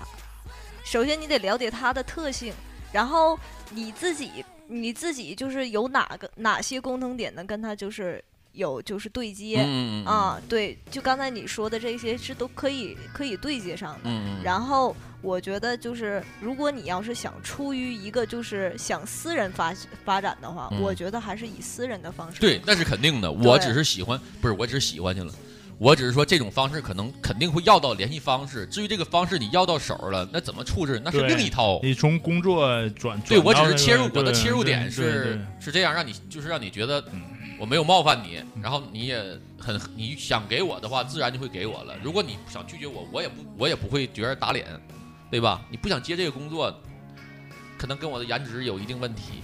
[0.82, 2.54] 首先，你得了解他的特性，
[2.90, 9.66] 然后你自己，你自己就是有哪个哪些共同点能跟他就是有就是对接、
[10.04, 10.40] 啊？
[10.48, 14.10] 对，就刚才你说的这些是都可以可以对接上的。
[14.42, 22.40] 然后我觉得就是，如果你要是想出于一个就是想私人发发展的话，嗯我觉得还是以私人的方式。
[22.40, 23.30] 对，那是肯定的。
[23.30, 25.32] 我只是喜欢，不是我只是喜欢去了。
[25.78, 31.78] 我只是说这种方式可能肯定会要到联系方式，至于这个方式你要到手了，那怎么处置那是另一套。
[31.82, 37.04] 你从工作转，对我只是切入我的切入点是是这样，让你就是让你觉得
[37.60, 39.22] 我没有冒犯你，然后你也
[39.56, 41.94] 很你想给我的话，自然就会给我了。
[42.02, 44.66] 如果你想拒绝我，我也不我也不会觉得打脸，
[45.30, 45.62] 对吧？
[45.70, 46.74] 你不想接这个工作，
[47.78, 49.42] 可能跟我的颜值有一定问题，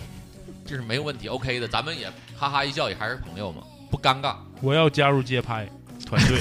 [0.67, 4.35] 这是没有问题，OK 的，咱们也哈哈一笑，也还是朋友嘛，不尴尬。
[4.61, 5.69] 我要加入街拍
[6.05, 6.39] 团队。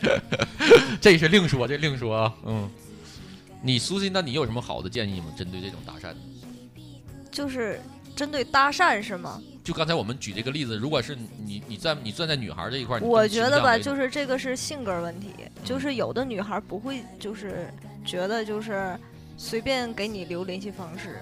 [1.00, 2.34] 这是另说，这另说啊。
[2.44, 2.68] 嗯，
[3.62, 5.26] 你苏西，那你有什么好的建议吗？
[5.36, 6.14] 针对这种搭讪？
[7.30, 7.80] 就是
[8.14, 9.42] 针对搭讪是吗？
[9.64, 15.28] 就刚才我们举这个例子，如果是你你站你站在女孩这一块我觉得吧，就是这个是性格问题，
[15.64, 17.72] 就是有的女孩不会就是
[18.04, 18.94] 觉得就是
[19.38, 21.18] 随便给你留联系方式。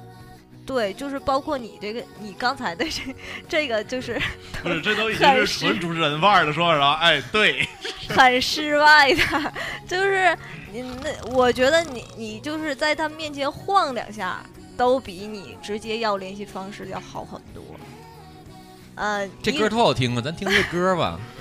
[0.65, 3.15] 对，就是包括你这个，你刚才的这
[3.49, 4.21] 这个就是
[4.63, 6.93] 不是，这都已经是纯主持人范儿的说法了。
[6.95, 7.67] 哎，对，
[8.09, 9.53] 很失败的，
[9.89, 10.37] 就是
[10.73, 14.41] 你那，我觉得你你就是在他面前晃两下，
[14.77, 17.63] 都比你直接要联系方式要好很多。
[18.95, 20.21] 呃，这歌多好听啊！
[20.21, 21.19] 咱听这歌吧。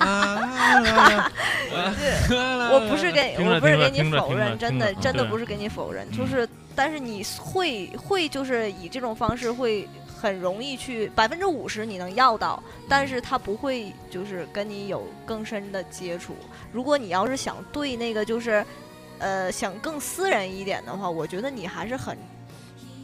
[2.72, 16.36] 我不是给我不是给你否认，真的真的不是给你否认，就是但是你会会就是以这种方式会很容易去百分之五十你能要到，但是他不会就是跟你有更深的接触。
[16.72, 18.64] 如果你要是想对那个就是
[19.18, 22.16] 呃想更私人一点的话，我觉得你还是很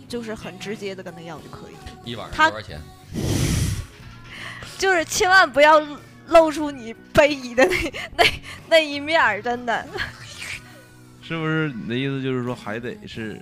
[0.09, 2.81] 就是很直接的跟他要就可以，一晚上他多少钱？
[4.79, 5.81] 就是千万不要
[6.29, 8.25] 露出你卑鄙的那那
[8.69, 9.85] 那一面儿，真的。
[11.21, 13.39] 是不是你的意思就是说还得是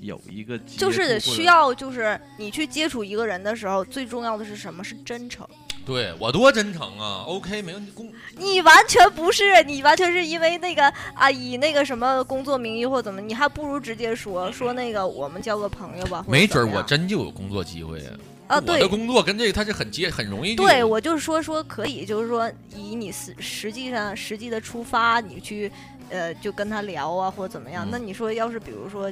[0.00, 4.82] 有一个就是需要，就是你去接触一个人的时候，最重要的是什么？
[4.82, 5.46] 是真诚。
[5.86, 7.90] 对我多真诚啊！OK，没问题。
[7.92, 10.84] 工你完全不是，你完全是因为那个
[11.14, 16.24] 啊，以那个什么工作名义或怎么，你还不如直接说说那个我们交个朋友吧。
[16.28, 18.16] 没准我真就有工作机会啊！
[18.48, 20.54] 啊，我对的工作跟这个它是很接很容易。
[20.54, 25.72] 对，我就是说说可以，就是说以你实实际上实际的出发，你去
[26.10, 27.88] 呃就跟他聊啊，或者怎么样。
[27.90, 29.10] 那你说要是比如说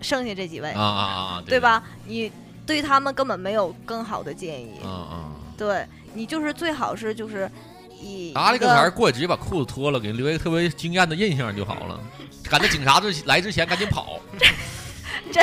[0.00, 1.42] 剩下这几位啊啊啊啊！
[1.46, 1.82] 对吧？
[2.06, 2.30] 你
[2.64, 4.72] 对他们根本没有更好的建议。
[4.82, 5.32] 啊啊！
[5.56, 7.50] 对你就是最好是就是
[8.00, 12.00] 以阿里一个个前儿过去直接把裤子脱了，给人留一个特别惊艳的印象就好了。
[12.48, 14.20] 赶在警察之来之前赶紧跑。
[15.32, 15.40] 这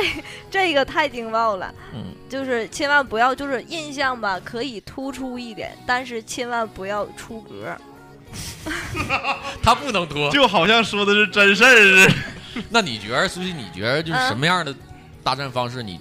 [0.49, 7.75] 这个太劲爆了，嗯，就是千万不要就是印象吧，可以突出一点，但是千万不要出格。
[9.61, 12.13] 他不能脱，就好像说的是真事儿似的。
[12.69, 13.53] 那你觉得苏西？
[13.53, 14.73] 你觉得就是嗯什么样的
[15.23, 15.99] 搭讪方式你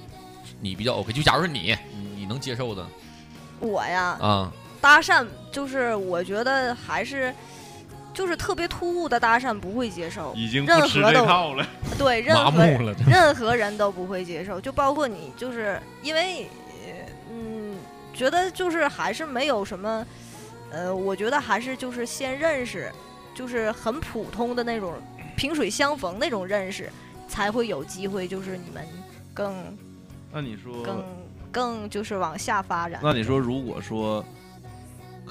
[0.61, 1.13] 你比较 OK？
[1.13, 2.87] 就假如是你，你你能接受的
[3.61, 4.53] 我呀，啊？
[4.81, 7.33] 搭讪就是我觉得还是
[8.13, 11.67] 就是特别突兀的搭讪不会接受，已经不吃任何的这套了。
[11.99, 16.49] 对任麻何木了真任何人都不会接受，就包括你，就是因为
[16.85, 17.77] 呃嗯，
[18.13, 20.05] 觉得就是还是没有什么，
[20.71, 22.91] 呃，我觉得还是就是先认识，
[23.35, 24.95] 就是很普通的那种
[25.37, 26.91] 萍水相逢那种认识，
[27.29, 28.87] 才会有机会，就是你们
[29.35, 29.55] 更
[30.33, 31.05] 那你说，更
[31.51, 33.01] 更就是往下发展。
[33.03, 34.25] 那你说，如果说，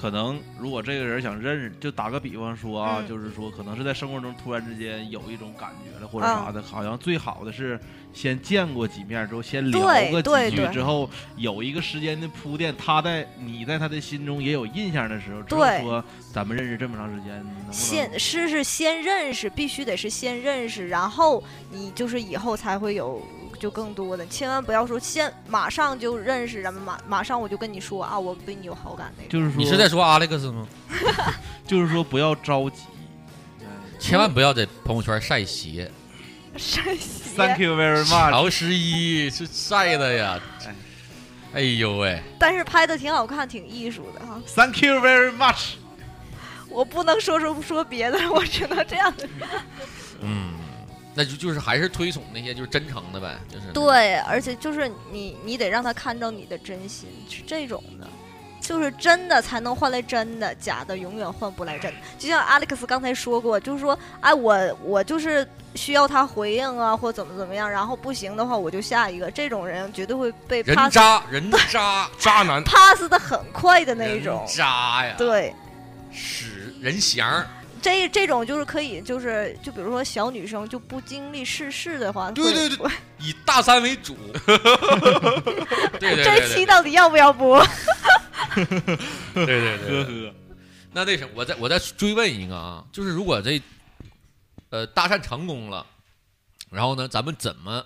[0.02, 3.08] 可能如果这个人想认识，就打个比方说啊，嗯。
[3.08, 7.78] 就是说，可能是在生活中突然之间有一种感觉了，或者啥的，好像最好的是
[8.12, 15.80] 先见过几面之后，先聊个几句之后，有一个时间的铺垫，他在你在他的心中也有印象的时候，之后对。
[15.82, 23.22] 说咱们认识这么长时间，能不能先是是先认识，必须得是先认识，然后你就是以后才会有
[23.62, 29.30] 就更多的，千万不要说先马上就认识，咱们马马上我就跟你说啊，我对你有好感那种。
[29.30, 30.66] 就是说你是在说 Alex 吗？
[31.64, 32.82] 就是说不要着急。
[34.00, 35.88] 千万不要在朋友圈晒鞋。
[36.58, 38.30] 晒鞋 Thank you very much。
[38.30, 40.40] 乔十一是晒的呀。
[41.54, 44.42] 哎呦喂，但是拍的挺好看，挺艺术的哈。
[44.56, 45.74] Thank you very much。
[46.68, 49.14] 我不能说说说别的，我只能这样。
[50.20, 50.54] 嗯，
[51.14, 58.06] 那就就是还是推崇那些就是真诚的呗，就是对，而且就是你，你得让他看到你的真心，是这种的，
[58.60, 61.98] 就是真的才能换来真的，假的永远换不来真的。
[62.18, 69.30] 就像 Alex 刚才说过，就是说，哎，我我就是需要他回应啊，或怎么怎么样，然后不行的话，我就下一个。
[69.30, 74.44] 这种人绝对会被人渣人渣渣男 pass 的很快的那一种。
[74.48, 75.54] 渣呀，对，
[76.10, 77.44] 屎人翔，
[77.82, 84.16] 这这种就是可以，就是就比如说小女生就不经历世事的话，对对对， 以大三为主，
[85.98, 87.60] 对对对这期到底要不要播？
[88.54, 90.04] 对对对对。
[90.04, 90.34] 呵呵，
[90.92, 93.60] 那那什么，我再我再追问一个啊，就是如果这
[94.70, 95.84] 呃搭讪成功了，
[96.70, 97.84] 然后呢，咱们怎么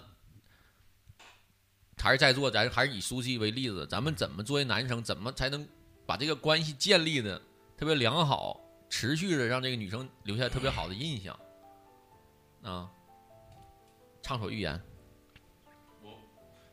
[2.02, 5.66] 还是在座，咱还是以苏西为例子，咱们怎么作为男生，怎么才能
[6.04, 7.40] 把这个关系建立的
[7.78, 11.38] 特别良好，持续的让这个女生留下特别好的印象
[12.62, 12.88] 啊？
[14.22, 14.81] 畅所欲言，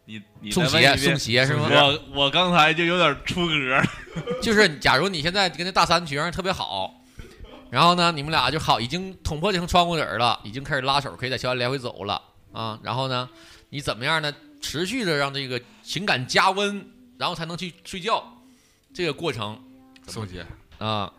[0.05, 3.81] 你你送鞋送鞋是吗我我刚才就有点出格。
[4.41, 7.01] 就是假如你现在跟那大三学生特别好，
[7.69, 12.21] 然后呢，你们俩就好，已经捅破这层窗户纸了，已经开始拉手，可以在校园来回走了
[12.51, 12.79] 啊。
[12.83, 13.29] 然后呢，
[13.69, 14.33] 你怎么样呢？
[14.59, 18.23] 持续的让这个情感加温，然后才能去睡觉。
[18.93, 19.61] 这个过程
[20.07, 20.45] 送鞋
[20.77, 21.11] 啊，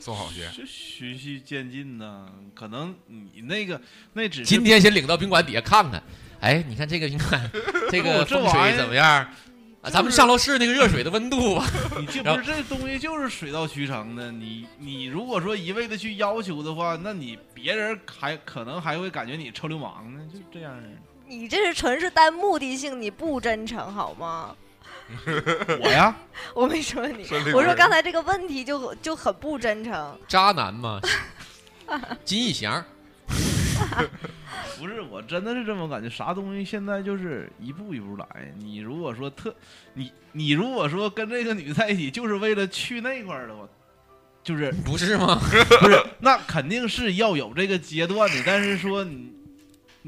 [0.00, 3.80] 送好鞋，是循序渐进呢，可能你那个
[4.12, 6.02] 那只今天先领到宾馆底下看看。
[6.40, 7.50] 哎，你看这个宾馆，
[7.90, 9.06] 这个风水怎么样？
[9.80, 11.66] 啊，咱们上楼试那个热水的温度吧。
[11.98, 14.30] 你这不是这东西就是水到渠成的。
[14.30, 20.80] 你你如果说一味的去要求的话，那你别人还可能还会感觉你臭流氓呢，就这样。
[21.26, 24.56] 你这是纯是带目的性，你不真诚好吗？
[25.82, 26.14] 我呀，
[26.54, 30.18] 我没说你我说刚才这个问题就就很不真诚。
[30.28, 31.00] 渣男嘛，
[32.24, 32.84] 金一翔。
[34.78, 36.08] 不是，我真的是这么感觉。
[36.08, 38.26] 啥东西现在就是一步一步来。
[38.58, 39.54] 你如果说特，
[39.94, 43.66] 你你如果说跟这个女在一起，就是为了去那块儿的话，
[44.42, 45.40] 就是不是吗？
[45.80, 48.42] 不是，那肯定是要有这个阶段的。
[48.44, 49.32] 但是说你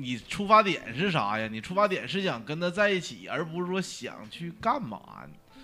[0.00, 1.48] 你出发点是啥呀？
[1.50, 5.00] 你出发点是想跟他在一起，而不是说想去干嘛。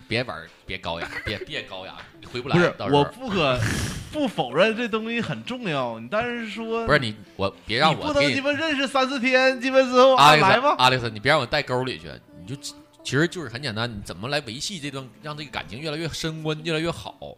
[0.09, 2.57] 别玩，别高雅， 别别高雅，你回不来。
[2.57, 3.59] 不是我不可
[4.13, 10.77] 不否认这东西很重要，但是说不是你，我别让我不能鸡巴认识三四天，鸡巴之后阿来吧。
[10.79, 12.09] 阿雷斯，你别让我带沟里去，
[12.41, 12.55] 你就
[13.03, 17.37] 其实就是很简单，你怎么来维系这段，让这个感情越来越升温，越来越好。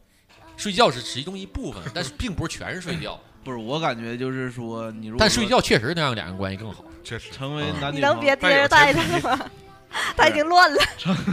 [0.57, 3.19] 睡觉是其中一部分，但是并不是全是睡觉。
[3.49, 6.85] 不是，我感觉就是说，你如果但睡觉确实能让两人关系更好。
[7.03, 9.51] 确实，成为男女朋友能别接着带他了吗？
[10.15, 10.79] 他已经乱了。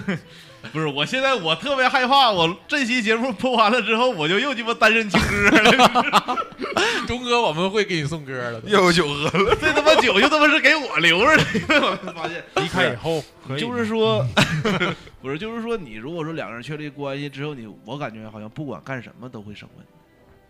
[0.71, 6.37] 不是，我现在我特别害怕，我这期节目播完了之后，我就又鸡巴单身情歌了。
[7.05, 9.53] 钟哥，我们会给你送歌了，又有酒喝了。
[9.59, 11.43] 这他妈酒就他妈是给我留着的，
[11.81, 13.21] 我发现离开以后
[13.57, 14.25] 就是说，
[15.21, 19.85] 不是，就是说，你如果说两个人确立关系之后，你我感觉好像不管干什么都会升温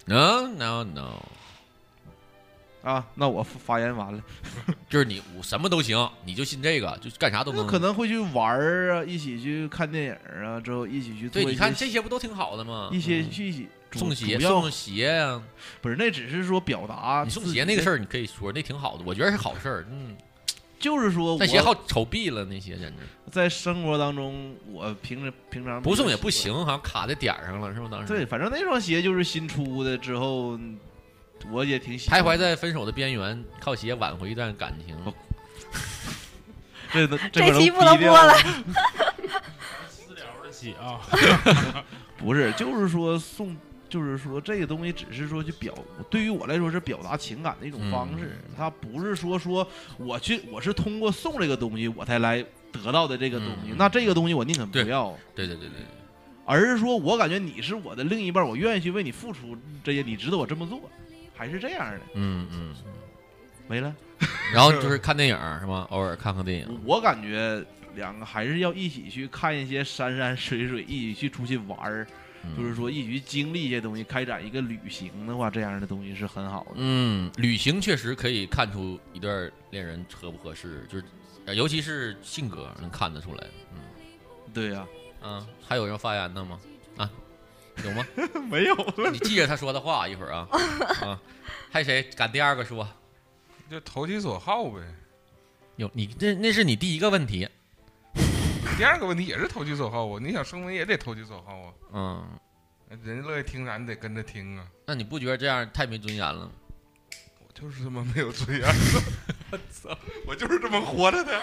[0.08, 1.19] No no no，
[2.86, 3.06] 啊。
[3.15, 4.24] 那我发发言完了，
[4.89, 7.65] 就是你我什么都行，你就信这个，就干啥都能。
[7.65, 12.89] 那可能会去玩儿啊，一起去看电影啊，之后一起去做对，一你看这些不都挺好的吗？
[12.93, 15.41] 一些嗯去一起主送鞋主要送鞋呀、
[15.82, 19.86] 不是，那只是说表达你送自己鞋那个事儿，你可以说那挺好的，我觉得是好事儿。
[19.89, 20.15] 嗯，
[20.78, 26.30] 就是说那鞋我好丑毙了，那鞋简直在生活当中，我平时平常不送也不。
[26.30, 27.88] 行，好像卡在点儿上了，是不？
[27.88, 30.60] 当时对，反正那双鞋就是新出的，之后
[31.52, 32.24] 我也挺喜欢徘。
[32.24, 34.96] 徊在分手的边缘，靠鞋挽回一段感情。
[36.94, 38.34] 这都这期不播了。
[39.90, 41.02] 私聊的起啊。
[42.18, 43.56] 不是，就是说送，
[43.90, 45.74] 就是说这个东西只是说去表，
[46.10, 55.16] 对于我来说是表达情感的一种方式，嗯它不是说说我去，我是通过送这个东西我才来得到的这个东西，嗯那这个东西我宁肯不对要。
[55.36, 55.80] 对对对对，
[56.46, 60.90] 而是说我感觉你是我的另一半，我愿意去为你付出这些，你值得我这么做，
[61.36, 62.02] 还是这样的。
[62.13, 62.76] 嗯嗯。
[63.67, 63.93] 没了。
[64.54, 65.88] 然后就是看电影是吗？
[65.89, 66.82] 偶尔看看电影。
[66.86, 67.63] 我感觉
[67.95, 72.08] 两个还是要一起去看一些山山水水，一起去出去玩儿，
[72.43, 76.71] 嗯就是说一起去经历一些东西，开展一个旅行的话，这样的东西是很好的。
[76.76, 81.04] 嗯，旅行确实可以看出一对恋人合不合适，就是
[81.45, 83.48] 呃尤其是性格能看得出来。
[83.74, 83.80] 嗯，
[84.54, 84.86] 对呀、
[85.21, 86.60] 啊，还有人发言的吗？
[87.78, 88.06] 啊，有吗？
[88.50, 89.12] 没有了。
[89.12, 90.48] 你记着他说的话，一会儿啊
[91.08, 91.22] 啊，
[91.72, 92.88] 还谁敢第二个说？
[93.70, 94.82] 就投其所好呗。
[95.76, 97.50] 有你这那是你第一个问题，
[98.78, 101.74] 第二个问题也是投其所好啊，你想升温也得投其所好啊。
[101.94, 102.40] 嗯，
[103.04, 104.68] 人家乐意听啥，你得跟着听啊。
[104.86, 106.50] 那你不觉得这样太没尊严了？
[107.40, 108.70] 我就是这么没有尊严，
[109.52, 111.42] 我操，我就是这么活着的。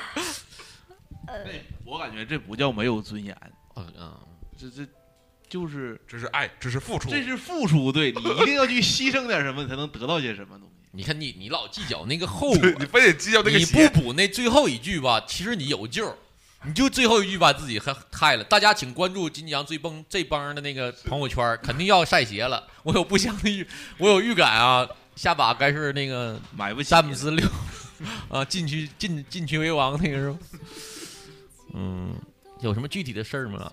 [1.85, 3.35] 我感觉这不叫没有尊严，
[3.75, 4.21] 啊啊，
[4.57, 4.87] 这这
[5.53, 7.93] 就是这是爱，这是付出，这是付出。
[7.93, 10.75] 对你一定要去牺牲点什么，才能得到些什么东西。
[10.93, 16.17] 你看你你老计较那个后果， 你非得计较那个你不补那最后一句吧，其实你有救，
[16.65, 18.45] 你就最后一句把自己害害了。
[18.45, 22.67] 大家请关注金阳最崩这帮的那个朋友圈，肯定要晒鞋了。
[22.83, 23.67] 我有不祥的预，
[23.99, 27.47] 我有预感啊，下把该是那个买不起詹姆斯六
[28.31, 30.39] 啊，禁区禁禁区为王那个是吧？
[31.75, 32.17] 嗯，
[32.63, 33.71] 有什么具体的事儿吗？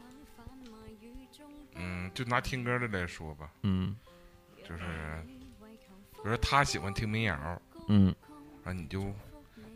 [1.80, 3.96] 嗯，就拿听歌的来说吧，嗯，
[4.64, 4.84] 就是
[6.12, 8.14] 比如说他喜欢听民谣，嗯，
[8.64, 9.12] 啊，你就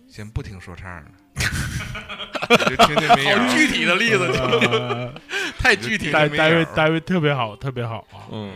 [0.07, 1.11] 先不听说唱了，
[2.49, 3.39] 你就听听民谣。
[3.39, 5.13] 好具体的例子呃
[5.57, 8.27] 太具体了单单位民谣单位特别好，特别好啊。
[8.31, 8.53] 嗯，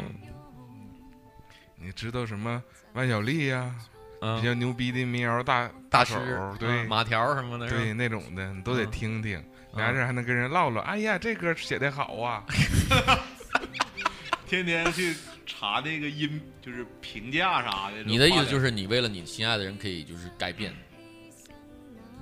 [1.75, 2.61] 你知道什么
[2.93, 3.73] 万晓利呀、
[4.21, 4.39] 嗯。
[4.41, 6.15] 比较牛逼的民谣大大师
[6.59, 8.91] 对、嗯马条什么的，对那种的，你都得嗯。
[8.91, 9.41] 听听。
[9.73, 12.43] 俩人还能跟人唠唠，哎呀，这歌写的好啊！
[14.47, 15.13] 天天去
[15.45, 18.01] 查那个音，就是评价啥的。
[18.03, 20.73] 你的意思就是你为了你心爱的人可以就是改变，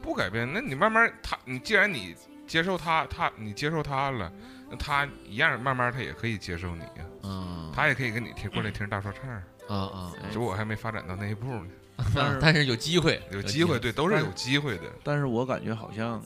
[0.01, 2.15] 不改变，那你慢慢他，你既然你
[2.47, 4.31] 接受他，他你接受他了，
[4.69, 7.05] 那他一样慢慢他也可以接受你呀。
[7.21, 9.29] 嗯，他也可以跟你听过来听大说唱。
[9.67, 11.67] 啊啊，只不过我还没发展到那一步呢。
[12.13, 14.83] 但是但是有机会，有机会，对，都是有机会的。
[15.03, 16.23] 但是我感觉好像，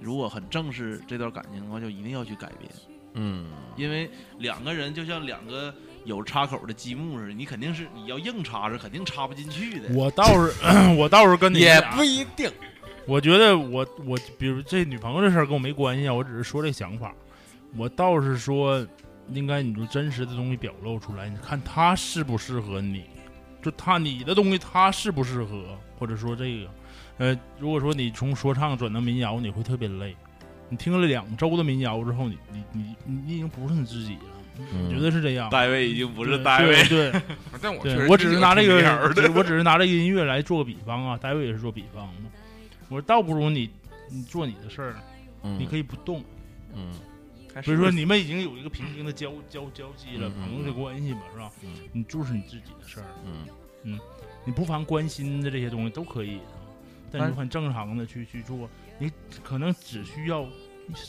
[0.00, 2.70] 如果很正视这段感情的话，就一定要去改变。
[3.14, 3.46] 嗯，
[3.76, 5.74] 因为两个人就像两个
[6.04, 9.94] 有插口的积木似的，你肯定是你要硬插是肯定插不进去的。
[9.94, 10.52] 我倒是
[10.98, 12.50] 我倒是跟你也不一定。
[13.06, 17.14] 我觉得我我比如这女朋友这事儿跟我没关系啊，我只是说这想法。
[17.76, 18.86] 我倒是说，
[19.30, 23.04] 应该你就真实的东西表露出来，你看她适不适合你，
[23.60, 26.70] 就她你的东西她适不适合，或者说这个，
[27.18, 30.16] 呃，如果说你从说唱转到民谣，你会特别累。
[30.68, 34.20] 你听了两周的民谣之后，你你你你已经不是你自己了，
[34.58, 35.48] 我觉得是这样。
[35.50, 37.22] 大卫已经不是对单位对，对。
[37.60, 42.30] 但我确实对我只是拿这个我只是拿这个音乐来做个比方啊，大卫也是做比方的。
[42.88, 43.70] 我说倒不如你
[44.10, 44.96] 你做你的事儿，
[45.42, 45.58] 嗯。
[45.58, 46.22] 你可以不动，
[46.74, 46.92] 嗯，
[47.62, 51.50] 比如说你们已经有一个平行的交交交际了，朋友的关系嘛，是吧？
[51.62, 51.70] 嗯。
[51.92, 53.46] 你就是你自己的事儿，嗯。
[53.84, 54.00] 嗯，
[54.44, 56.38] 你不妨关心的这些东西都可以
[57.12, 59.10] 但你很正常的去去做，你
[59.42, 60.42] 可能只需要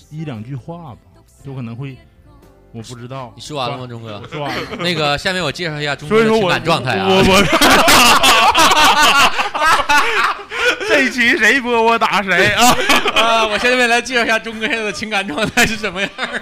[0.09, 0.97] 一一两句话吧，
[1.43, 1.97] 有可能会，
[2.71, 3.31] 我不知道。
[3.35, 4.21] 你说完了吗，钟哥？
[4.31, 4.61] 说完了。
[4.79, 7.07] 那个，下面我介绍一下钟哥的情感状态啊。
[7.07, 7.41] 我我
[10.87, 12.75] 这一期谁播我打谁啊！
[13.15, 16.41] 啊，我下面来介绍一下钟哥现在的情感状态是什么样儿。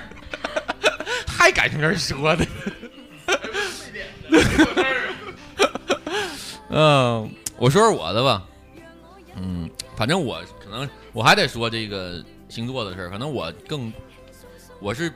[1.28, 2.46] 还赶上这说的。
[6.70, 8.42] 嗯，我说说我的吧。
[9.36, 13.94] 嗯，反正我可能我还得说这个星座的事儿，可能我更
[14.80, 15.14] 我是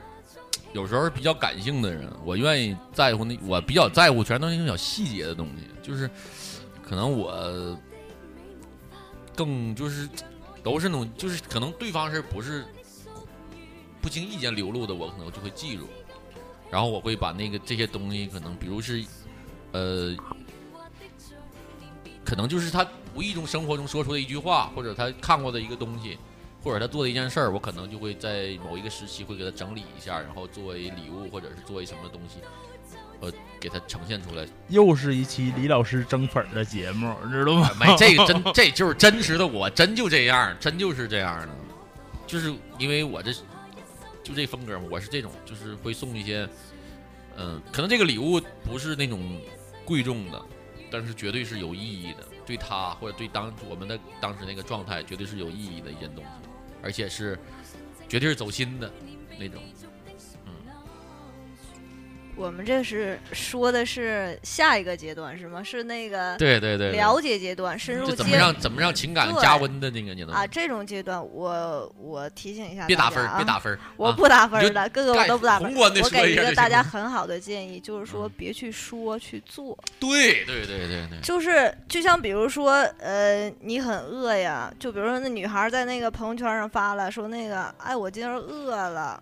[0.72, 6.08] 有时候比较感性的人，我愿意在乎那我比较在乎全都是那种小细节的东西，就是
[6.82, 7.76] 可能我
[9.34, 10.08] 更就是
[10.62, 12.64] 都是那种就是可能对方是不是
[14.00, 15.88] 不经意间流露的，我可能就会记住，
[16.70, 19.04] 然后我会把那个这些东西可能比如是
[19.72, 20.16] 呃。
[22.28, 26.18] 可能就是他无意中生活中说出的一句话，或者他看过的一个东西，
[26.62, 32.40] 或者他做的一件事儿，我可能就会在某一个时期会给他整理一下，然后作为礼物，或者是作为什么东西，
[33.20, 34.46] 呃，给他呈现出来。
[34.68, 37.70] 又是一期李老师争粉儿的节目，知道吗？
[37.80, 41.48] 没这个真，这就是真实的我，真就这样，真就是这样的，
[42.26, 43.32] 就是因为我这
[44.22, 46.46] 就这风格嘛，我是这种，就是会送一些，
[47.38, 49.40] 嗯、可能这个礼物不是那种
[49.86, 50.42] 贵重的，
[50.90, 56.30] 但是绝对是有意义的，对他或者对当我们的当时那个状态，绝对是有意义的一件东西，
[56.82, 57.38] 而且是
[58.08, 58.90] 绝对是走心的
[59.38, 59.62] 那种。
[62.38, 65.62] 我们这是说的是下一个阶段是吗？
[65.62, 79.76] 是那个对对对对了解阶段，深入怎么让怎么让情感加温的那个阶段啊，这种阶段我我提醒一下别打分别打分我不打分儿的，各个我都不打分我给一个大家很好的建议，就是说别去说，去做。
[79.98, 89.20] 对对对对对，就是就像比如说，呃，你很饿呀，就比如说那女孩在那个朋友圈上发了，说那个，哎，我今儿饿了，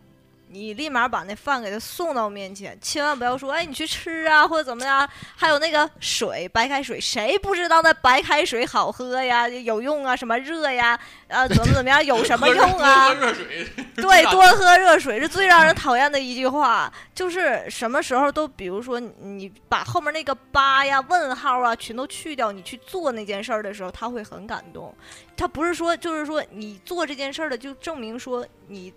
[0.48, 5.08] 你立马把那饭给他送到面前，千万不要说，哎，你去吃啊，或者怎么样。
[5.34, 13.12] 还有那个水，白开水，谁不知道那白开水好喝呀，有用啊，什么热呀，啊，怎么怎么样，有什么用啊？
[13.14, 13.66] 热水，
[13.96, 16.92] 对， 多喝热水是最让人讨厌的一句话。
[17.14, 24.94] 就是什么时候都，比如说你把后面那个八呀、问号啊全都去掉，你去做那件事儿的时候，他会很感动。
[25.36, 28.92] 他不是说，就是说你做这件事儿的，就证明说你。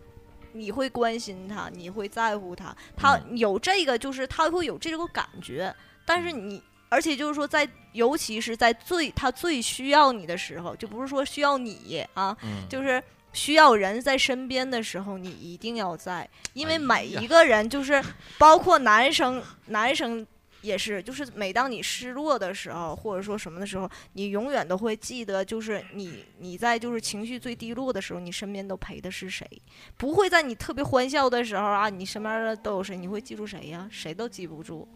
[0.54, 5.74] 你会关心他，你会在乎他，他有这个，就是他会有这个感觉。
[6.06, 12.36] 但是你，而且就是说，在尤其是在最他最需要你的时候，就不是说需要你啊，
[12.70, 13.02] 就是
[13.34, 18.04] 需要人在身边的时候，你一定要在，因为每一个人就是
[18.38, 20.26] 包括男生，男生。
[20.62, 29.50] 也是，就是每当你失落的时候，或者说什么的时候，你永远都会记得，就是你你在就是情绪最低落的时候，你身边都陪的是谁？
[29.98, 32.98] 不会在你特别欢笑的时候啊，你身边的都有谁？
[32.98, 33.88] 你会记住谁呀？
[33.92, 34.88] 谁都记不住，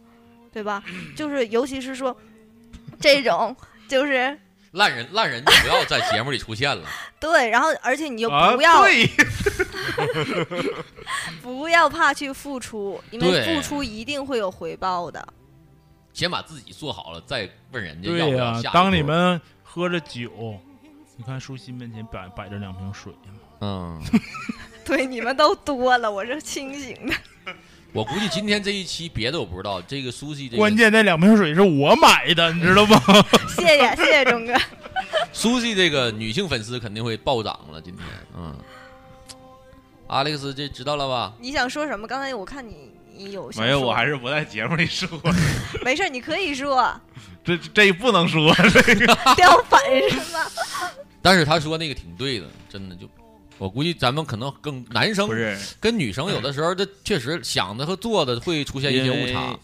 [0.51, 0.83] 对吧？
[1.15, 2.15] 就是尤其是说
[2.99, 3.55] 这种
[3.87, 4.37] 就是
[4.71, 6.85] 烂人，烂人就不要在节目里出现了。
[7.21, 8.83] 对，然后而且你就不要
[11.41, 15.25] 不要怕去付出，因为付出一定会有回报的。
[16.13, 18.61] 先把自己做好了，再问人家对呀。
[18.71, 20.59] 当你们喝着酒，
[21.17, 23.39] 你看舒心面前摆摆着两瓶水嘛。
[23.61, 24.01] 嗯，
[24.85, 27.13] 对，你们都多了，我是清醒的。
[27.91, 32.99] 我估计今天这一期别的我不知道，这个苏西，关键那两瓶水是我买的，你知道吗？
[33.55, 34.53] 谢谢谢谢钟哥。
[35.31, 38.05] 苏西这个女性粉丝肯定会暴涨了，今天。
[38.35, 38.55] 嗯，
[40.07, 41.33] 阿历斯，这知道了吧？
[41.39, 42.07] 你想说什么？
[42.07, 42.91] 刚才我看你。
[43.15, 43.79] 你有没有？
[43.79, 45.07] 我还是不在节目里说。
[45.83, 46.93] 没事，你可以说。
[47.43, 49.05] 这这不能说， 这个
[49.35, 50.39] 掉粉是吗？
[51.21, 53.07] 但是他说那个挺对的，真的就，
[53.57, 59.57] 我估计咱们可能更男生不是跟女生有的时候，这确实想的和做的会出现一些误差。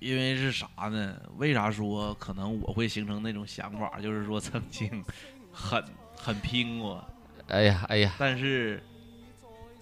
[0.00, 1.16] 因为是啥呢？
[1.38, 3.98] 为啥说可能我会形成那种想法？
[4.02, 5.02] 就是说曾经
[5.50, 5.82] 很
[6.14, 7.02] 很拼过。
[7.48, 8.14] 哎呀哎呀！
[8.18, 8.82] 但是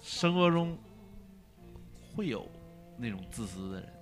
[0.01, 0.77] 生活中
[2.15, 2.49] 会有。
[3.03, 3.93] 那种自私的人，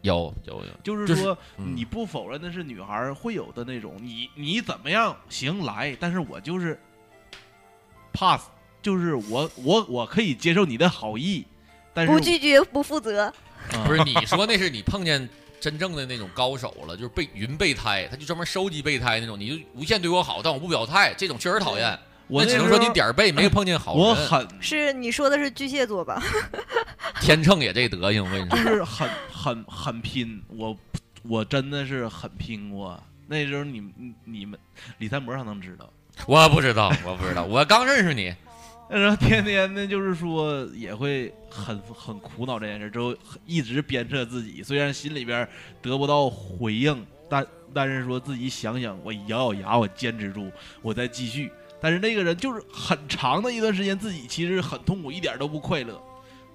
[0.00, 6.80] 有有有，就是说，你不否认那是女孩会有的那种，你你怎么样行来，但是我就是
[8.12, 8.44] pass，
[8.80, 11.44] 就是我我我可以接受你的好意，
[11.92, 13.30] 但是不拒绝不负责。
[13.84, 15.28] 不是你说那是你碰见
[15.60, 21.98] 真正的那种高手了，就是备云备胎，他就专门收集备胎那种，你就无限对我好，但我不表态，这种确实讨厌。
[22.28, 24.02] 我只能说你点儿背，没 碰见好人。
[24.02, 26.22] 我很是你说的是巨蟹座吧？
[27.20, 30.42] 天秤也这德行，我跟你说，就是很很很拼。
[30.48, 30.76] 我
[31.22, 33.00] 我真的是很拼过。
[33.28, 33.82] 那时候你
[34.24, 34.58] 你们
[34.98, 35.88] 李三博他能知道？
[36.26, 37.44] 我不知道，我不知道。
[37.44, 38.34] 我刚认识你，
[38.90, 43.14] 那时候天天的，就是说也会很很苦恼这件事，之后
[43.44, 44.62] 一直鞭策自己。
[44.62, 45.48] 虽然心里边
[45.82, 50.50] 得不到回应，但但是说自己想想，我咬咬牙，我坚持住，
[50.82, 51.50] 我再继续。
[51.86, 56.02] 但是那个人就是很长的一段时间，自己其实很痛苦，一点都不快乐。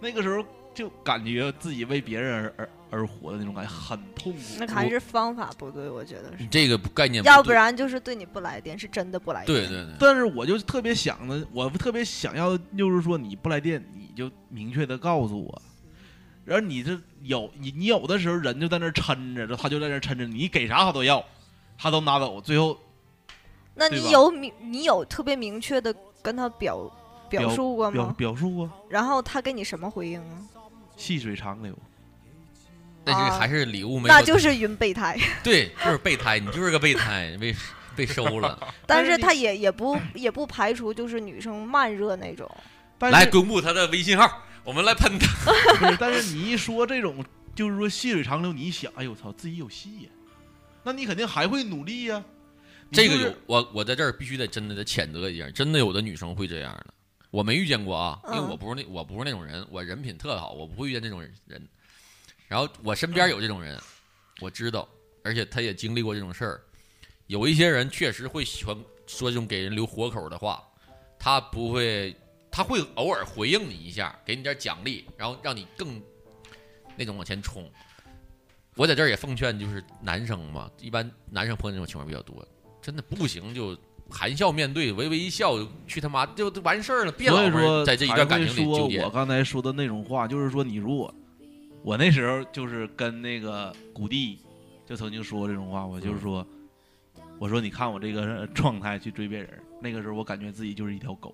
[0.01, 4.39] 那个时候就感觉自己为别人而而而活的那种感觉很痛苦。
[4.59, 7.23] 那还是方法不对，我觉得是这个概念。
[7.23, 9.57] 要不然就是对你不来电，是真的不来电。
[9.57, 9.95] 对对对。
[9.97, 15.61] 但是我就特别想的，我特别想要，就是说你不来电，你就明确的告诉我。
[16.43, 21.23] 然后你这有你你有的时候人就在那抻着，他就在那抻着，你给啥他都要，
[21.77, 22.77] 他都拿走，最后。
[23.73, 26.91] 那你有明你有特别明确的跟他表
[27.29, 28.13] 表述过吗？
[28.17, 28.69] 表述过。
[28.89, 30.37] 然后他给你什么回应啊？
[30.97, 31.77] 细水长流。
[33.03, 34.07] 那是还是礼物没。
[34.07, 35.17] 那就是云备胎。
[35.43, 37.55] 对，就是备胎，你就是个备胎，被
[37.95, 38.59] 被收了。
[38.85, 42.49] 但是他也也不也不排除就是女生慢热那种。
[42.99, 45.25] 来公布他的微信号，我们来喷他。
[45.97, 50.09] 但是你一说这种，就是说细水长流，你一想，哎呦我操，自己有戏呀，
[50.83, 52.23] 那你肯定还会努力呀。
[52.91, 56.93] 这个有我，我在这儿必须得真的得谴责一下，真的有的女生会这样的，
[57.29, 61.67] 我没遇见过啊，因为我不是那我不是那种人，我人品特好，我不会遇见这种人。
[62.47, 63.79] 然后我身边有这种人，
[64.41, 64.87] 我知道，
[65.23, 66.61] 而且他也经历过这种事儿。
[67.27, 68.77] 有一些人确实会喜欢
[69.07, 70.61] 说这种给人留活口的话，
[71.17, 72.13] 他不会，
[72.51, 76.01] 他会偶尔回应你一下，给你点奖励，然后让你更
[76.97, 77.71] 那种往前冲。
[78.75, 82.45] 我在这儿也奉劝，就是男生嘛，一般男生碰见这种情况比较多。
[82.81, 83.77] 真的不行，就
[84.09, 85.55] 含笑面对，微微一笑，
[85.87, 87.11] 去他妈就完事儿了。
[87.11, 89.01] 别老说在这一段感情里纠结。
[89.03, 91.13] 我刚才说的那种话，就是说你如果
[91.83, 94.39] 我那时候就是跟那个谷地
[94.85, 96.45] 就曾经说过这种话，我就是说，
[97.39, 101.33] 我说你看我这个状态去追别人，那个时候我感觉自己就是一条狗。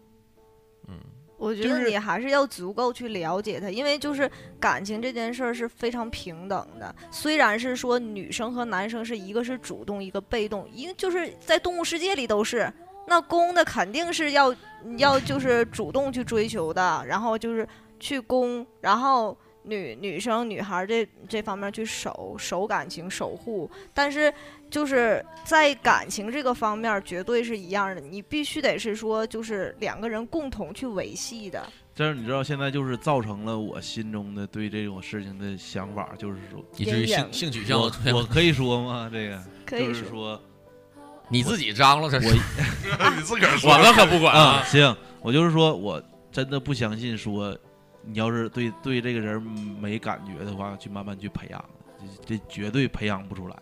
[0.87, 0.99] 嗯，
[1.37, 4.29] 我觉得你还是要足够去了解他，因为就是
[4.59, 6.93] 感情这件事儿是非常平等的。
[7.11, 12.71] 虽然是说女生和男生是一个是主动，一个被动，因为就是在动物世界里都是。
[13.09, 14.53] 那公的肯定是要
[14.97, 17.65] 要就是主动去追求的，然后就是
[18.01, 24.33] 去攻，然后女女生女孩儿这这方面去守守感情守护，但是
[24.69, 31.63] 就是在感情这个方面儿绝对是一样的，你必须得是说就是两个人共同去维系的。
[31.99, 39.09] 但是你知道，现在就是造成了我心中的对这种事情的想法，就是说，以至于性性取向我我可以说吗？
[39.11, 40.41] 这个可以就是说说，
[41.27, 42.27] 你自己张罗这是，
[43.17, 44.63] 你自个儿说我们可不管啊，啊。
[44.63, 46.01] 行，我就是说我
[46.31, 47.57] 真的不相信说，
[48.07, 51.65] 你要是对对这个人没感觉的话，去慢慢去培养，
[52.25, 53.55] 这这绝对培养不出来。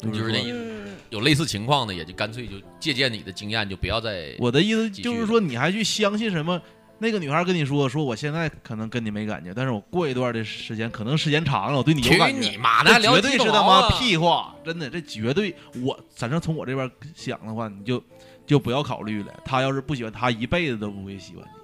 [0.00, 6.60] 就是那意思，嗯，有类似情况的，也就干脆就借鉴你的经验，就不要再我的意思就是说，你还去相信什么？
[7.00, 12.50] 那个女孩跟你说，说我现在可能跟你没感觉，但是我过一段的时间，可能时间长了，我对你有感觉。
[12.50, 18.02] 你妈的，那绝对是他妈屁话，真的，这绝对我反正从我这边想的话，你就
[18.46, 19.32] 就不要考虑了。
[19.44, 21.57] 他要是不喜欢，他一辈子都不会喜欢你。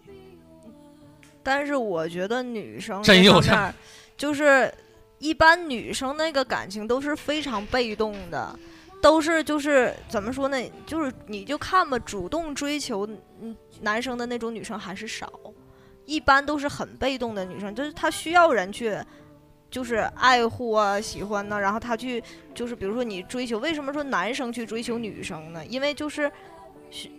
[1.45, 3.75] 但是我觉得女生真有这这方面儿
[4.17, 4.73] 就是
[5.19, 8.59] 一般女生那个感情都是非常被动的，
[9.03, 10.59] 都是就是怎么说呢？
[10.87, 13.07] 就是你就看吧，主动追求
[13.41, 15.31] 嗯男生的那种女生还是少，
[16.07, 18.99] 一般都是很被动的女生，就是她需要人去。
[19.71, 22.23] 就是爱护啊，喜欢呢，然后她去，
[22.55, 25.67] 就是比如说你追求，为什么说男生去追求女生呢？
[25.67, 26.31] 因为就是，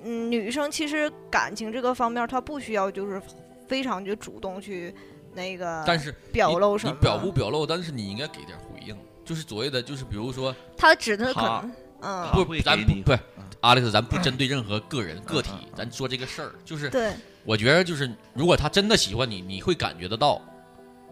[0.05, 3.21] 嗯，女生其实感情这个方面，她不需要就是
[3.68, 4.93] 非常就主动去
[5.34, 6.93] 那个，但是表露什么？
[6.93, 13.20] 你表不表露，但是你应该给点回应，就是所谓的，就是比如说，他指的可能，嗯，不咱不不是
[13.61, 17.13] ，Alex，咱不针对任何个人个体，咱说这个事儿，就是对，
[17.43, 20.41] 我觉得就是，如果他真的喜欢你，你会感觉得到；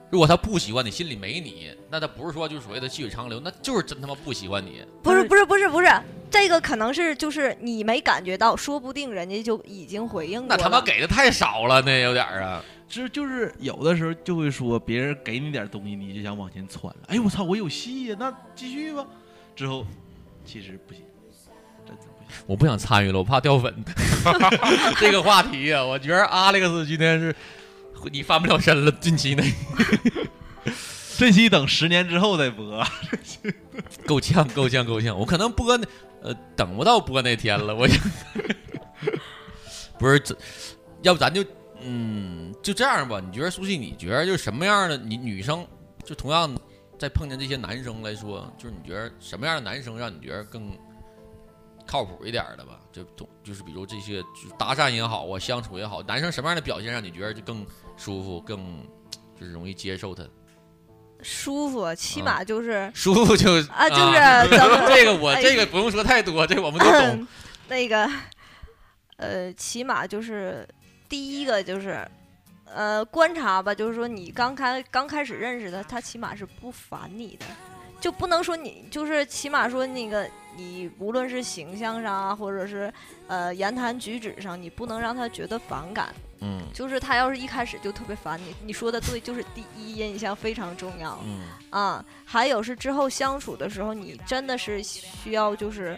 [0.10, 4.84] 如果他不喜欢你，心里没你，那他不是说就是所谓的细水长流，那就是真他妈不喜欢你。
[5.02, 5.88] 不是不是不是不是，
[6.34, 10.56] 这个可能是就是你没感觉到，说不定人家就已经回应过了。
[10.58, 12.60] 那他妈给的太少了，那有点儿啊。
[12.90, 17.02] 这就是有的时候就会说，别人给你点东西，你就想往前窜了。
[17.08, 19.06] 哎，我操，我有戏呀，那继续吧。
[19.56, 19.86] 之后
[20.44, 21.04] 其实不行，
[21.86, 22.44] 真的不行。
[22.48, 23.72] 我不想参与了，我怕掉粉。
[25.00, 27.36] 这个话题啊，我觉得 Alex 今天是
[28.12, 29.54] 你翻不了身了，近期内
[31.18, 32.84] 这期等十年之后再播。
[34.06, 35.18] 够呛，够呛，够呛。
[35.18, 35.88] 我可能播那
[36.22, 37.76] 呃，等不到播那天了。
[37.76, 37.88] 我
[40.00, 40.36] 不是这，
[41.02, 41.44] 要不咱就
[41.82, 43.20] 嗯就这样吧？
[43.20, 45.66] 你觉得苏西，你觉得就是什么样的你女生，
[46.04, 46.54] 就同样
[46.98, 50.72] 在碰见这些男生来说，就是你觉得什么样的男生让你觉得更
[51.86, 52.80] 靠谱一点的吧？
[52.92, 57.66] 就同就是比如这些就搭讪也好啊，相处也好，男生什么样的表现让你觉得就更
[57.98, 58.84] 舒服，更
[59.40, 60.24] 就是容易接受他？
[61.24, 67.28] 舒服，起啊码就是舒服就啊，就是咱们 这个我哎这个不用说太多，这我们都懂。
[67.70, 68.10] 那个，
[69.18, 70.68] 呃，起码就是
[71.08, 72.06] 第一个就是，
[72.66, 77.46] 呃，观察吧，就是说你刚开刚开始认识他，他起码是不烦你的，
[78.02, 82.94] 就不能说你就是起码说那个你无论是形象上啊，或者是
[83.28, 86.14] 呃言谈举止上，你不能让他觉得反感。
[86.44, 91.18] 嗯就是他要是一开始就特别烦你，你说的对，就是第一印象非常重要。
[91.26, 95.98] 嗯啊，还有是之后相处的时候，你真的是需要就是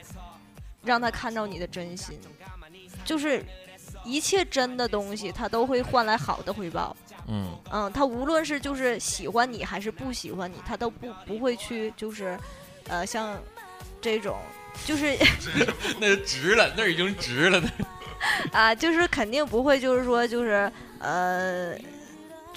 [0.83, 2.19] 让他看到你的真心，
[3.03, 3.43] 就是
[4.03, 6.95] 一切真的东西，他都会换来好的回报。
[7.27, 12.37] 嗯嗯，他无论是就是喜欢你还是不喜欢你，他都不不会去就是
[12.87, 13.35] 呃像
[13.99, 14.37] 这种
[14.85, 15.17] 就是
[15.99, 17.59] 那就直了，那已经直了。
[17.59, 17.67] 那
[18.51, 21.75] 啊，就是肯定不会就是说就是呃。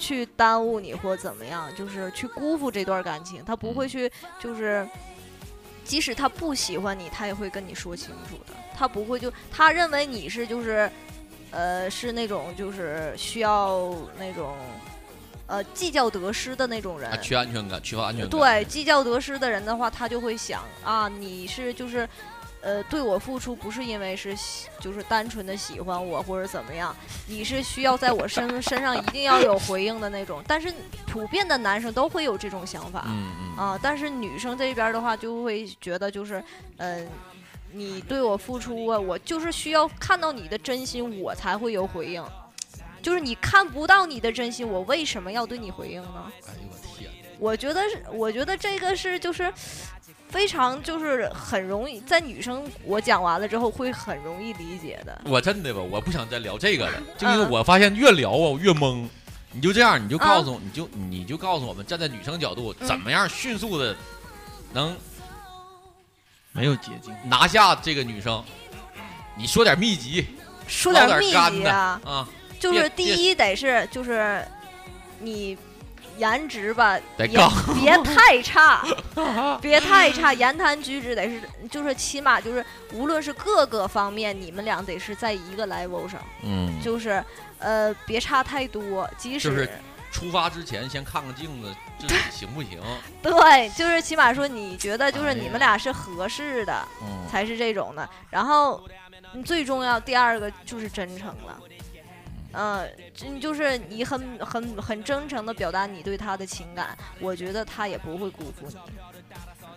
[0.01, 4.09] 去耽误你或怎么样，就是去辜负这段感情，他不会去，
[4.39, 4.87] 就是
[5.83, 8.53] 即使他不喜欢你，他也会跟你说清楚的。
[8.73, 10.89] 他不会就他认为你是就是，
[11.51, 14.55] 呃，是那种就是需要那种，
[15.47, 18.29] 呃，计较得失的那种人啊，，缺安全感，缺乏安全感。
[18.29, 22.07] 对，计较得失的人的话，他就会想啊，你是就是，
[22.61, 26.95] 呃，对我付出不是因为是喜就是单纯的喜欢我或者怎么样，
[27.27, 30.43] 你是需要在我身 身上一定要有回应的那种。
[30.47, 30.73] 但是
[31.07, 36.43] 普遍的男生都会有这种想法，嗯嗯啊，但是女生这边的话就会觉得就是，
[36.77, 37.07] 嗯、
[37.71, 42.23] 你对我付出啊，我就是需要看到你的真心，我才会有回应。
[43.01, 46.31] 就是你看不到你的真心，我为什么要对你回应呢？
[46.45, 49.51] 哎呦我天，我觉得是，我觉得这个是就是
[50.29, 55.21] 非常就是很容易在女生我讲完了之后会很容易理解的。
[55.25, 59.07] 我真的吧，我不想再聊这个了， 就因为嗯我发现越聊啊我越懵。
[59.51, 63.95] 你就这样，你就告诉，你就你就告诉我们，站在女生角度，嗯怎么样迅速的
[64.71, 64.95] 能
[66.51, 68.43] 没有捷径，拿下这个女生？
[69.35, 70.27] 你说点秘籍，
[70.67, 74.45] 说点点秘籍啊，啊，就是第一得是就是
[75.19, 75.57] 你
[76.19, 78.85] 颜值吧，别得高别太差，
[79.61, 81.41] 别太差，言谈举止得是
[81.71, 82.63] 就是起码就是
[82.93, 87.23] 无论是各个方面，你们俩得是在一个 level 上，嗯，就是
[87.57, 89.69] 呃别差太多，即使、就是
[90.11, 91.73] 出发之前先看看镜子，
[92.31, 92.79] 行不行？
[93.21, 98.07] 对，就是起码说你觉得就是哎你们俩是合适的，嗯才是这种的。
[98.29, 98.83] 然后
[99.33, 101.57] 嗯最重要第二个就是真诚了。
[102.53, 108.75] 嗯，真就是你很很很真诚的表达你对他的情感，我觉得他也不会辜负你。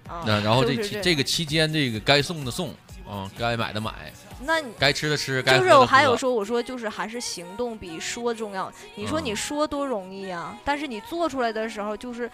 [0.09, 2.71] 啊那然后这就是这这个期间，这个该送的送，
[3.09, 4.13] 啊，该买的买，
[4.45, 8.71] 那你该吃的吃，该就是我还有说，我说就是还是行动比说重要。
[8.97, 12.29] 你说嗯你说多容易啊，但是你做出来的时候，就是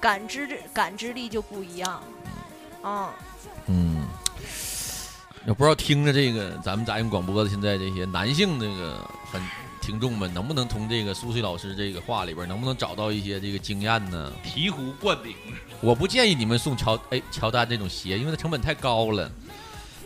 [0.00, 2.02] 感知感知力就不一样。
[2.84, 3.08] 嗯，
[3.66, 4.06] 嗯，
[5.46, 9.42] 也不知道听着这个咱们杂音广播的现在这些男性这个粉
[9.80, 14.32] 听众们，能不能从这个苏水老师这个话里边，能不能找到一些这个经验呢？
[14.44, 15.34] 醍醐灌顶。
[15.80, 19.30] 我不建议你们送乔哎乔丹这种鞋，因为它成本太高了。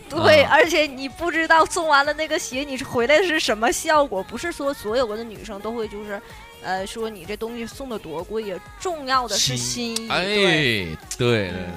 [0.07, 4.23] 对，啊而且你不知道送完了那个鞋，你回来是什么效果？
[4.23, 6.21] 不是说所有的女生都会就是，
[6.61, 10.09] 呃，说你这东西送的多贵呀，重要的是心意。
[10.09, 11.67] 哎，对，对对对，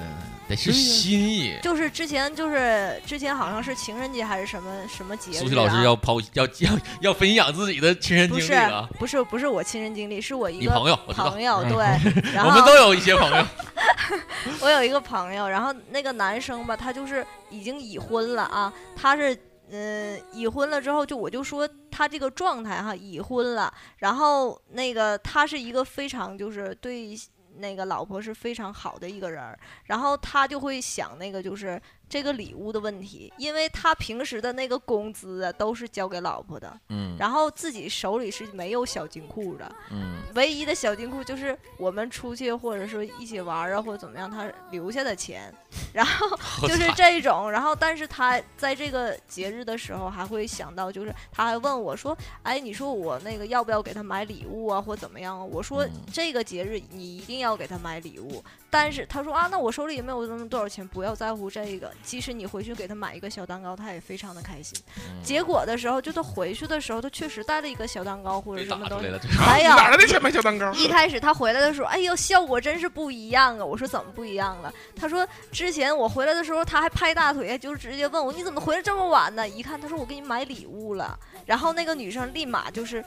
[0.49, 1.55] 得是心意。
[1.61, 5.39] 就是之前就是之前好像是情人节还是什么什么节日、啊？
[5.39, 8.89] 苏西老师要抛要要要分享自己的亲身经历了。
[8.99, 11.77] 不是不是我亲身经历，是我一个朋友朋友嗯对，
[12.33, 13.45] 然后我们都有一些朋友。
[14.61, 19.33] 我有一个朋友，然后那个男生吧，他就是已经已婚了啊，他是
[19.69, 27.15] 嗯、呃已婚了之后，就我就说他这个状态哈，已婚了，然后那个他是一个非常就是对
[27.59, 31.79] 那个老婆是非常好的一个人，然后他就会想那个就是
[32.09, 37.15] 这个礼物的问题，因为他平时的那个工资啊都是交给老婆的，嗯。
[37.19, 40.17] 然后自己手里是没有小金库的，嗯。
[40.35, 45.53] 唯一的小金库就是我们出去或者说一起玩啊，或者怎么样，他留下的钱，
[45.93, 46.35] 然后
[46.67, 55.37] 就是这种，然后但是他在这个节日的时候还会想到，就是他还问我说，哎，你说我那个要不要给他买礼物啊，或怎么样？
[55.37, 55.43] 啊？
[55.43, 55.91] 我说嗯。
[56.11, 64.77] 这个节日你一定要给他买礼物，但是他说啊，那我手里也没有那么多少钱，不要在乎这个，即使你回去给他买一个小蛋糕，他也非常的开心。
[65.07, 69.07] 嗯结果的时候，就他回去的时候，他确实带了一个小蛋糕或者什么东西。
[69.45, 70.71] 哎呀，哪来的钱买小蛋糕？
[70.73, 73.63] 一开始他回来的时候，哎呦，效果真是不一样啊！
[73.65, 74.73] 我说怎么不一样了？
[74.95, 79.47] 他说之前我回来的时候，他还拍大腿，就是直接问我你怎么回来这么晚呢？
[79.47, 83.03] 一看他说我给你买礼物了，然后那个女生立马就是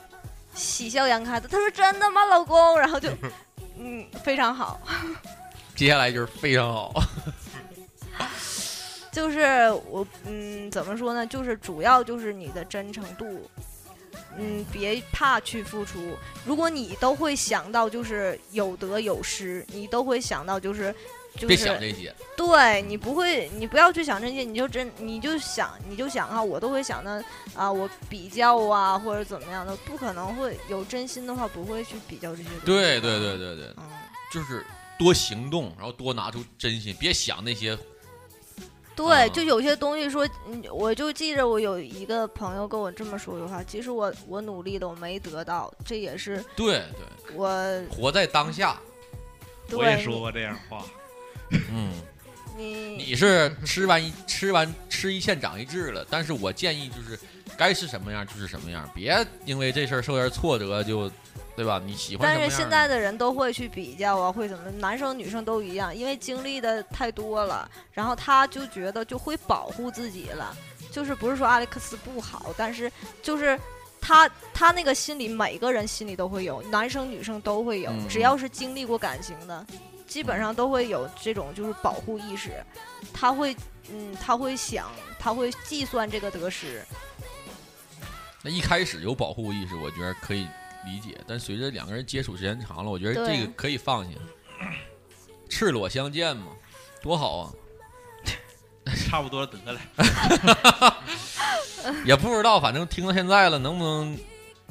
[0.53, 2.79] 喜笑颜开的，她说真的吗，老公？
[2.79, 3.09] 然后就
[3.77, 4.79] 嗯非常好，
[5.75, 6.93] 接下来就是非常好。
[9.13, 11.25] 就是我嗯怎么说呢？
[11.25, 13.49] 就是主要就是你的真诚度。
[14.35, 16.17] 嗯，别怕去付出。
[16.43, 20.93] 如果你都会想到就是有得有失，你都会想到就是
[21.35, 27.11] 就是别想这些，对你不会，你不要去想这些，你就真你就想你就想啊，我都会想到
[27.55, 32.65] 啊，我比较啊或者怎么样的，不可能会有真心的话，不会去比较这些东西。
[32.65, 33.83] 对对对对对，嗯，
[34.31, 34.65] 就是
[34.97, 37.77] 多行动，然后多拿出真心，别想那些。
[38.95, 46.83] 对，嗯就有些东西说，嗯我就记着我有一个朋友跟我这么说的话，其实我我努力的我没得到，这也是对
[47.27, 48.79] 对，我活在当下。
[49.71, 50.85] 我也说过这样话。
[51.49, 51.91] 嗯，
[52.55, 57.17] 你你是吃完一吃完吃一堑长一智了，但是我建议就是
[57.57, 61.09] 该是什么样就是什么样，别因为这事儿受点挫折就，
[61.55, 61.81] 对吧？
[61.85, 64.71] 你喜欢但是现在的人都会去比较啊，会怎么？
[64.71, 70.55] 男生女生都一样，因为经历的太多了，然后他就觉得就会保护自己了。
[70.91, 72.91] 就是不是说阿历克斯不好，但是
[73.21, 73.59] 就是
[73.99, 79.65] 他他那个心里，每个人心里都会有，男生女生都会有，嗯只要是经历过感情的，
[80.07, 82.51] 基本上都会有这种就是保护意识。
[83.11, 83.55] 他会
[83.91, 86.85] 嗯，他会想，他会计算这个得失。
[88.43, 90.47] 那一开始有保护意识，我觉得可以
[90.85, 94.17] 理解，但随着两个人接触时间长了，我觉得这个可以放下，
[95.49, 96.47] 赤裸相见嘛，
[97.01, 97.53] 多好啊！
[99.07, 99.79] 差不多得了。
[102.05, 104.17] 也不知道，反正听到现在了，能不能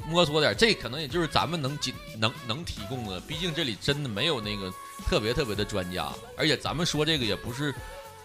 [0.07, 4.73] 摸索点，这可能也就是咱们能仅能能提供的，毕竟这里真的没有那个
[5.05, 7.73] 特别特别的专家，而且咱们说这个也不是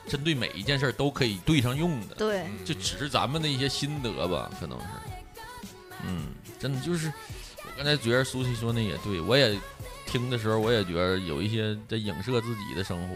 [0.06, 4.86] 针对每一件事儿都可以对上用的，对，就只是咱们的一些心得吧，可能是，
[6.06, 6.28] 嗯，
[6.58, 7.47] 真的就是我
[7.78, 9.56] 刚才觉得苏西说那也对，我也
[10.04, 13.14] 听的时候我也觉得有一些在影射自己的生活，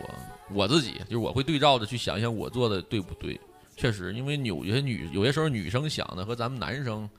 [0.51, 3.39] 我自己就是我会对照着去想想我做的对不对，
[3.77, 7.11] 确实，因为有些女有些时候女生想的和咱们男生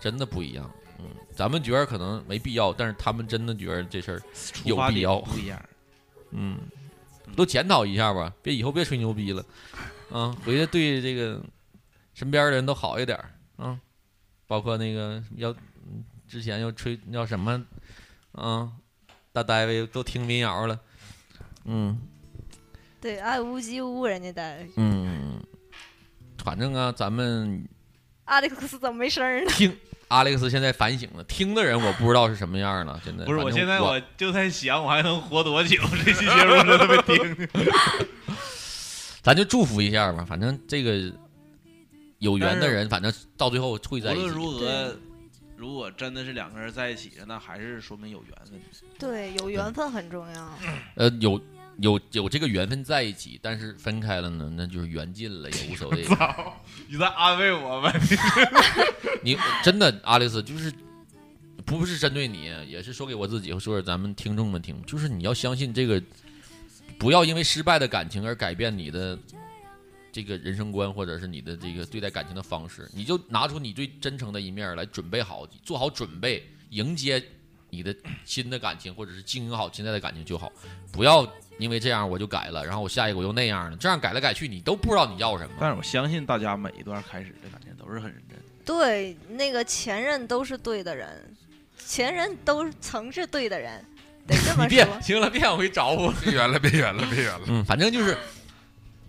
[0.00, 0.68] 真的不一样。
[0.98, 4.20] 嗯，咱们觉得可能没必要，但是他们真的觉得这事儿
[4.64, 5.62] 有必要，不一样。
[6.32, 6.58] 嗯，
[7.36, 9.44] 都检讨一下吧，别以后别吹牛逼了，
[10.10, 11.40] 啊，回去对这个
[12.14, 13.16] 身边的人都好一点
[13.56, 13.78] 啊，
[14.48, 15.54] 包括那个要
[16.30, 17.60] 之前又吹叫什么，
[18.34, 18.70] 嗯，
[19.32, 20.78] 大单位都听民谣了，
[21.64, 22.00] 嗯，
[23.00, 24.70] 对，爱屋及乌，人家单位。
[24.76, 25.42] 嗯，
[26.38, 27.66] 反正啊，咱们
[28.26, 29.50] 阿历克斯怎么没声儿呢？
[29.50, 29.76] 听。
[30.06, 33.00] 阿历克斯现在反省了，听的人我不知道是什么样了。
[33.04, 35.80] 现在不是，我现在我就在想，我还能活多久？
[36.04, 37.48] 这期节目真的没听。
[39.22, 41.12] 咱就祝福一下吧，反正这个
[42.18, 44.20] 有缘的人，反正到最后会在一起。
[44.20, 44.96] 无论如何，
[45.60, 48.58] 如果真的是两个人在一起了，那还是说明有缘分。
[48.98, 50.58] 对，有缘分很重要。
[50.94, 51.38] 呃，有
[51.80, 56.02] 有有这个缘分在一起，但是分开了呢，那就是缘尽了，也无所谓。
[56.08, 56.56] 操！
[56.88, 57.92] 你在安慰我吧？
[59.22, 60.72] 你真的，阿丽丝就是
[61.66, 66.02] 不是针对你，也是说给我自己，说给咱们听众们听，就是你要相信这个，
[66.98, 69.18] 不要因为失败的感情而改变你的
[70.12, 72.88] 这个人生观，或者是你的这个对待感情的方式。
[72.92, 77.22] 你就拿出你最真诚的一面来，准备好，做好准备，迎接
[77.68, 77.94] 你的
[78.24, 80.50] 新的感情，或者是经营好现在的感情就好。
[80.92, 81.26] 不要
[81.58, 85.54] 因为这样我就改了，然后我下一个我又那样了，这样改来改去，你都不知道你要什么。
[85.60, 88.38] 但是我相信大家每一段开始的感情都是很认真。
[88.64, 91.36] 对，那个前任都是对的人，
[91.86, 93.84] 前任都曾是对的人，
[94.26, 94.68] 得这么说。
[94.68, 97.40] 别行了，别往回找我，别圆了，别圆了，别圆了。
[97.48, 98.16] 嗯，反正就是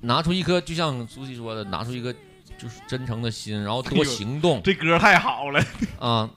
[0.01, 2.13] 拿出一颗，就像苏西说的，拿出一个
[2.57, 4.61] 就是真诚的心，然后多行动。
[4.65, 5.63] 这歌太好了
[5.99, 6.29] 啊！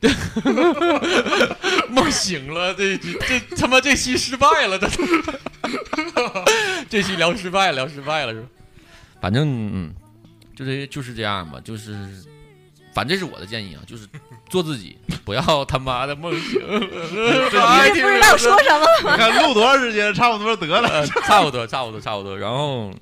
[1.90, 4.88] 梦醒了，这这他妈这期失败了，这
[6.88, 8.48] 这期聊失败，聊失败了是吧？
[9.20, 9.94] 反正嗯。
[10.56, 11.96] 就这就是这样吧，就是，
[12.92, 14.06] 反正这是我的建议啊，就是
[14.48, 16.58] 做自己，不要他妈的梦醒。
[16.66, 18.86] 不知道说什么。
[19.12, 22.36] 你看录多长时间，差不多得了，差不多，差不多，差不多。
[22.36, 22.92] 然后，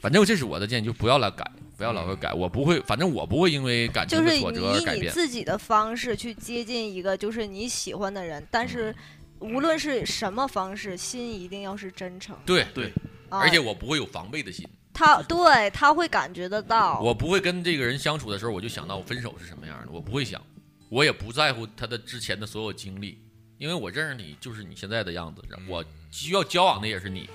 [0.00, 1.44] 反正这是我的建议，就不要来改，
[1.76, 2.32] 不要老是改。
[2.32, 5.04] 我不会，反正我不会因为感情的挫折而改变。
[5.04, 8.94] 以你自己的方式去接近一个就是你喜欢的人，但是
[9.40, 12.34] 无论是什么方式，心一定要是真诚。
[12.46, 12.90] 对对，
[13.28, 14.66] 而且我不会有防备的心。
[14.98, 20.44] 他对他会感觉得到，我不会跟这个人相处的时候，我就想到我分手是什么样的，我不会想，
[20.88, 23.16] 我也不在乎他的之前的所有经历，
[23.58, 27.30] 因为我认识你就是你现在的样子，我需要交往的也是你，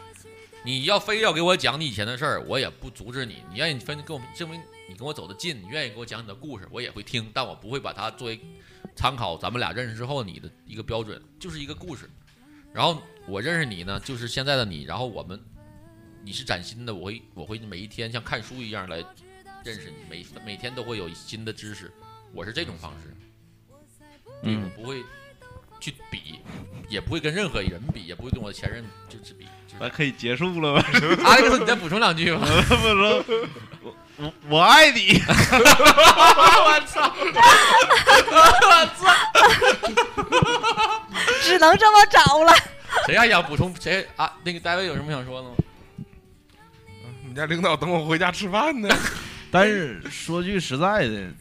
[0.66, 8.38] 你要非要给我讲你以前的事儿，我也不阻止你，你愿意分跟我证明你跟我走得近，你愿意给我讲你的故事，我也会听，但我不会把它作为
[8.94, 12.10] 参考，咱们俩认识之后你的一个标准，就是一个故事，
[12.74, 15.40] 然后我认识你呢，就是现在的你，然后我们。
[16.26, 19.04] 你是崭新的，我会我会每一天像看书一样来
[19.64, 21.92] 认识你，每每天都会有新的知识，
[22.32, 23.14] 我是这种方式，
[24.44, 25.04] 嗯，不会
[25.82, 26.40] 去比，
[26.88, 29.48] 也不会跟任何人比，也不会跟我的前任就是比。
[29.78, 30.86] 咱可以结束了吗？
[31.26, 32.40] 阿克斯，你再补充两句吧。
[32.70, 33.26] 不说，
[33.82, 35.20] 我我我爱你。
[35.28, 37.14] 我操！
[38.32, 39.14] 我操！
[41.42, 42.54] 只能这么找了。
[43.08, 43.76] 谁还想补充？
[43.82, 44.32] 谁啊？
[44.44, 45.56] 那个大卫有什么想说的吗？
[47.34, 48.88] 你家领导等我回家吃饭呢。
[49.50, 51.34] 但是说句实在的，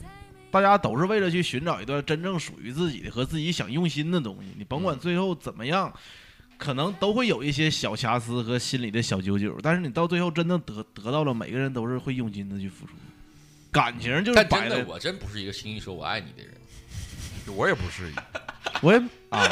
[0.51, 4.49] 大家都是为了去寻找一段真正属于自己的和自己想用心的东西。
[4.57, 5.93] 你甭管最后怎么样，
[6.57, 9.59] 可能都会有一些小瑕疵和心里的小九九。
[9.62, 12.95] 但是你到最后真的得得到了，每个人都是会用心的去付出。
[13.70, 14.34] 感情就是。
[14.49, 16.55] 但真的，我真不是一个轻易说我爱你的人。
[17.55, 18.11] 我也不是。
[18.83, 18.99] 我也
[19.31, 19.43] 啊，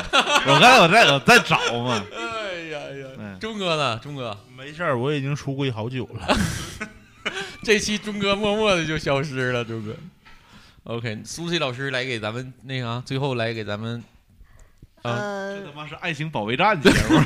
[0.46, 2.04] 我刚才我在我在找嘛。
[2.12, 3.98] 哎呀呀，钟哥呢？
[4.02, 6.36] 钟哥没事儿，我已经出柜好久了。
[7.62, 9.94] 这期钟哥默默的就消失了，钟哥。
[10.84, 14.02] OK，苏西老师来给咱们那啥，最后来给咱们。
[15.02, 17.20] 呃，这他妈是爱情保卫战节目。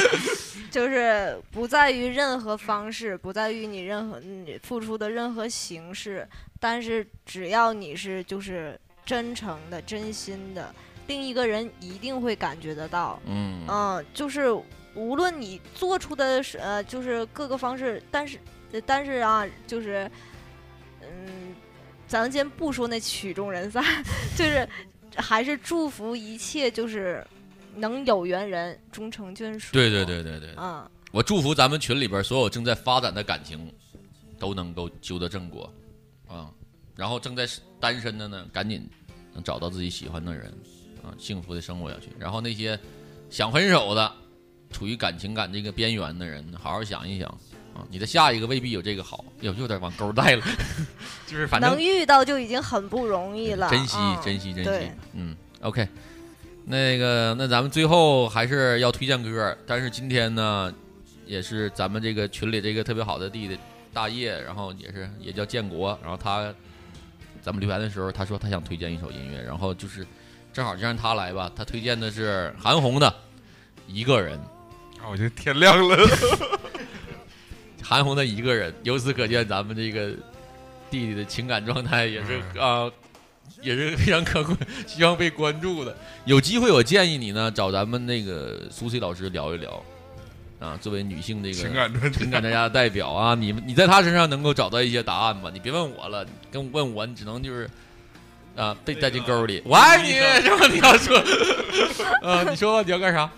[0.70, 6.28] 就是不在于任何方式，不在于你任何你付出的任何形式，
[6.60, 10.72] 但是只要你是就是真诚的、真心的。
[11.10, 13.66] 另一个人一定会感觉得到，嗯。
[13.66, 14.52] 嗯，就是
[14.94, 18.38] 无论你做出的是呃，就是各个方式，但是
[18.86, 20.08] 但是啊，就是
[21.00, 21.52] 嗯，
[22.06, 23.82] 咱们先不说那曲终人散，
[24.38, 24.68] 就是
[25.16, 27.26] 还是祝福一切，就是
[27.74, 29.72] 能有缘人终成眷属。
[29.72, 33.72] 对对对对对，嗯，我祝福咱们群里边所有正在发展的感情
[34.38, 35.72] 都能够修得正果，
[36.28, 36.48] 啊，
[36.94, 37.48] 然后正在
[37.80, 38.88] 单身的呢，赶紧
[39.32, 40.52] 能找到自己喜欢的人，
[41.02, 42.08] 啊，幸福的生活下去。
[42.18, 42.78] 然后那些
[43.28, 44.12] 想分手的，
[44.70, 47.28] 处于感情感这个边缘的人，好好想一想
[47.74, 50.44] 啊，你的下一个未必有这个好，有有点往沟带了，
[51.26, 55.86] 就是反正能遇到就已经很不容易了，珍惜嗯珍惜珍惜，嗯，OK，
[56.64, 60.72] 那个那咱们最后还是要推荐歌，但是今天呢，
[61.26, 63.58] 也是咱们这个群里这个特别好的弟弟
[63.92, 66.52] 大叶，然后也是也叫建国，然后他
[67.40, 70.06] 咱们留言的时候，他说他想推荐一首音乐，然后就是
[70.52, 73.06] 正好就让他来吧，他推荐的是韩红的
[73.86, 74.38] 《一个人》。
[75.02, 75.96] 啊，我觉得天亮了。
[77.82, 80.10] 韩红的一个人，由此可见，咱们这个
[80.90, 82.90] 弟弟的情感状态也是啊、
[83.62, 84.54] 也是非常可贵，
[84.86, 85.96] 希望被关注的。
[86.24, 89.82] 有机会，我建议你呢找咱们那个苏西老师聊一聊
[90.60, 95.50] 啊，作为女性这个情感专家情感专家的代表啊，你们你在他身上能够找到一些答案吗？
[95.52, 97.68] 你别问我了，跟问我，你只能就是。
[98.56, 99.62] 啊，被带进沟里！
[99.64, 100.66] 我爱你，是吧？
[100.70, 101.22] 你要说，
[102.22, 103.30] 呃，你说吧，你要干啥？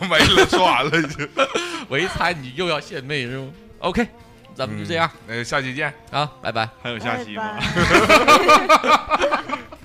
[0.08, 1.28] 没了，说完了已经。
[1.88, 3.48] 我一猜你又要献媚是吗
[3.80, 4.06] ？OK，
[4.54, 6.68] 咱们就这样，那、下期见啊，拜拜。
[6.82, 7.58] 还有下期吗？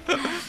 [0.07, 0.15] 我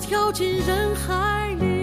[0.00, 1.79] 跳进人海里。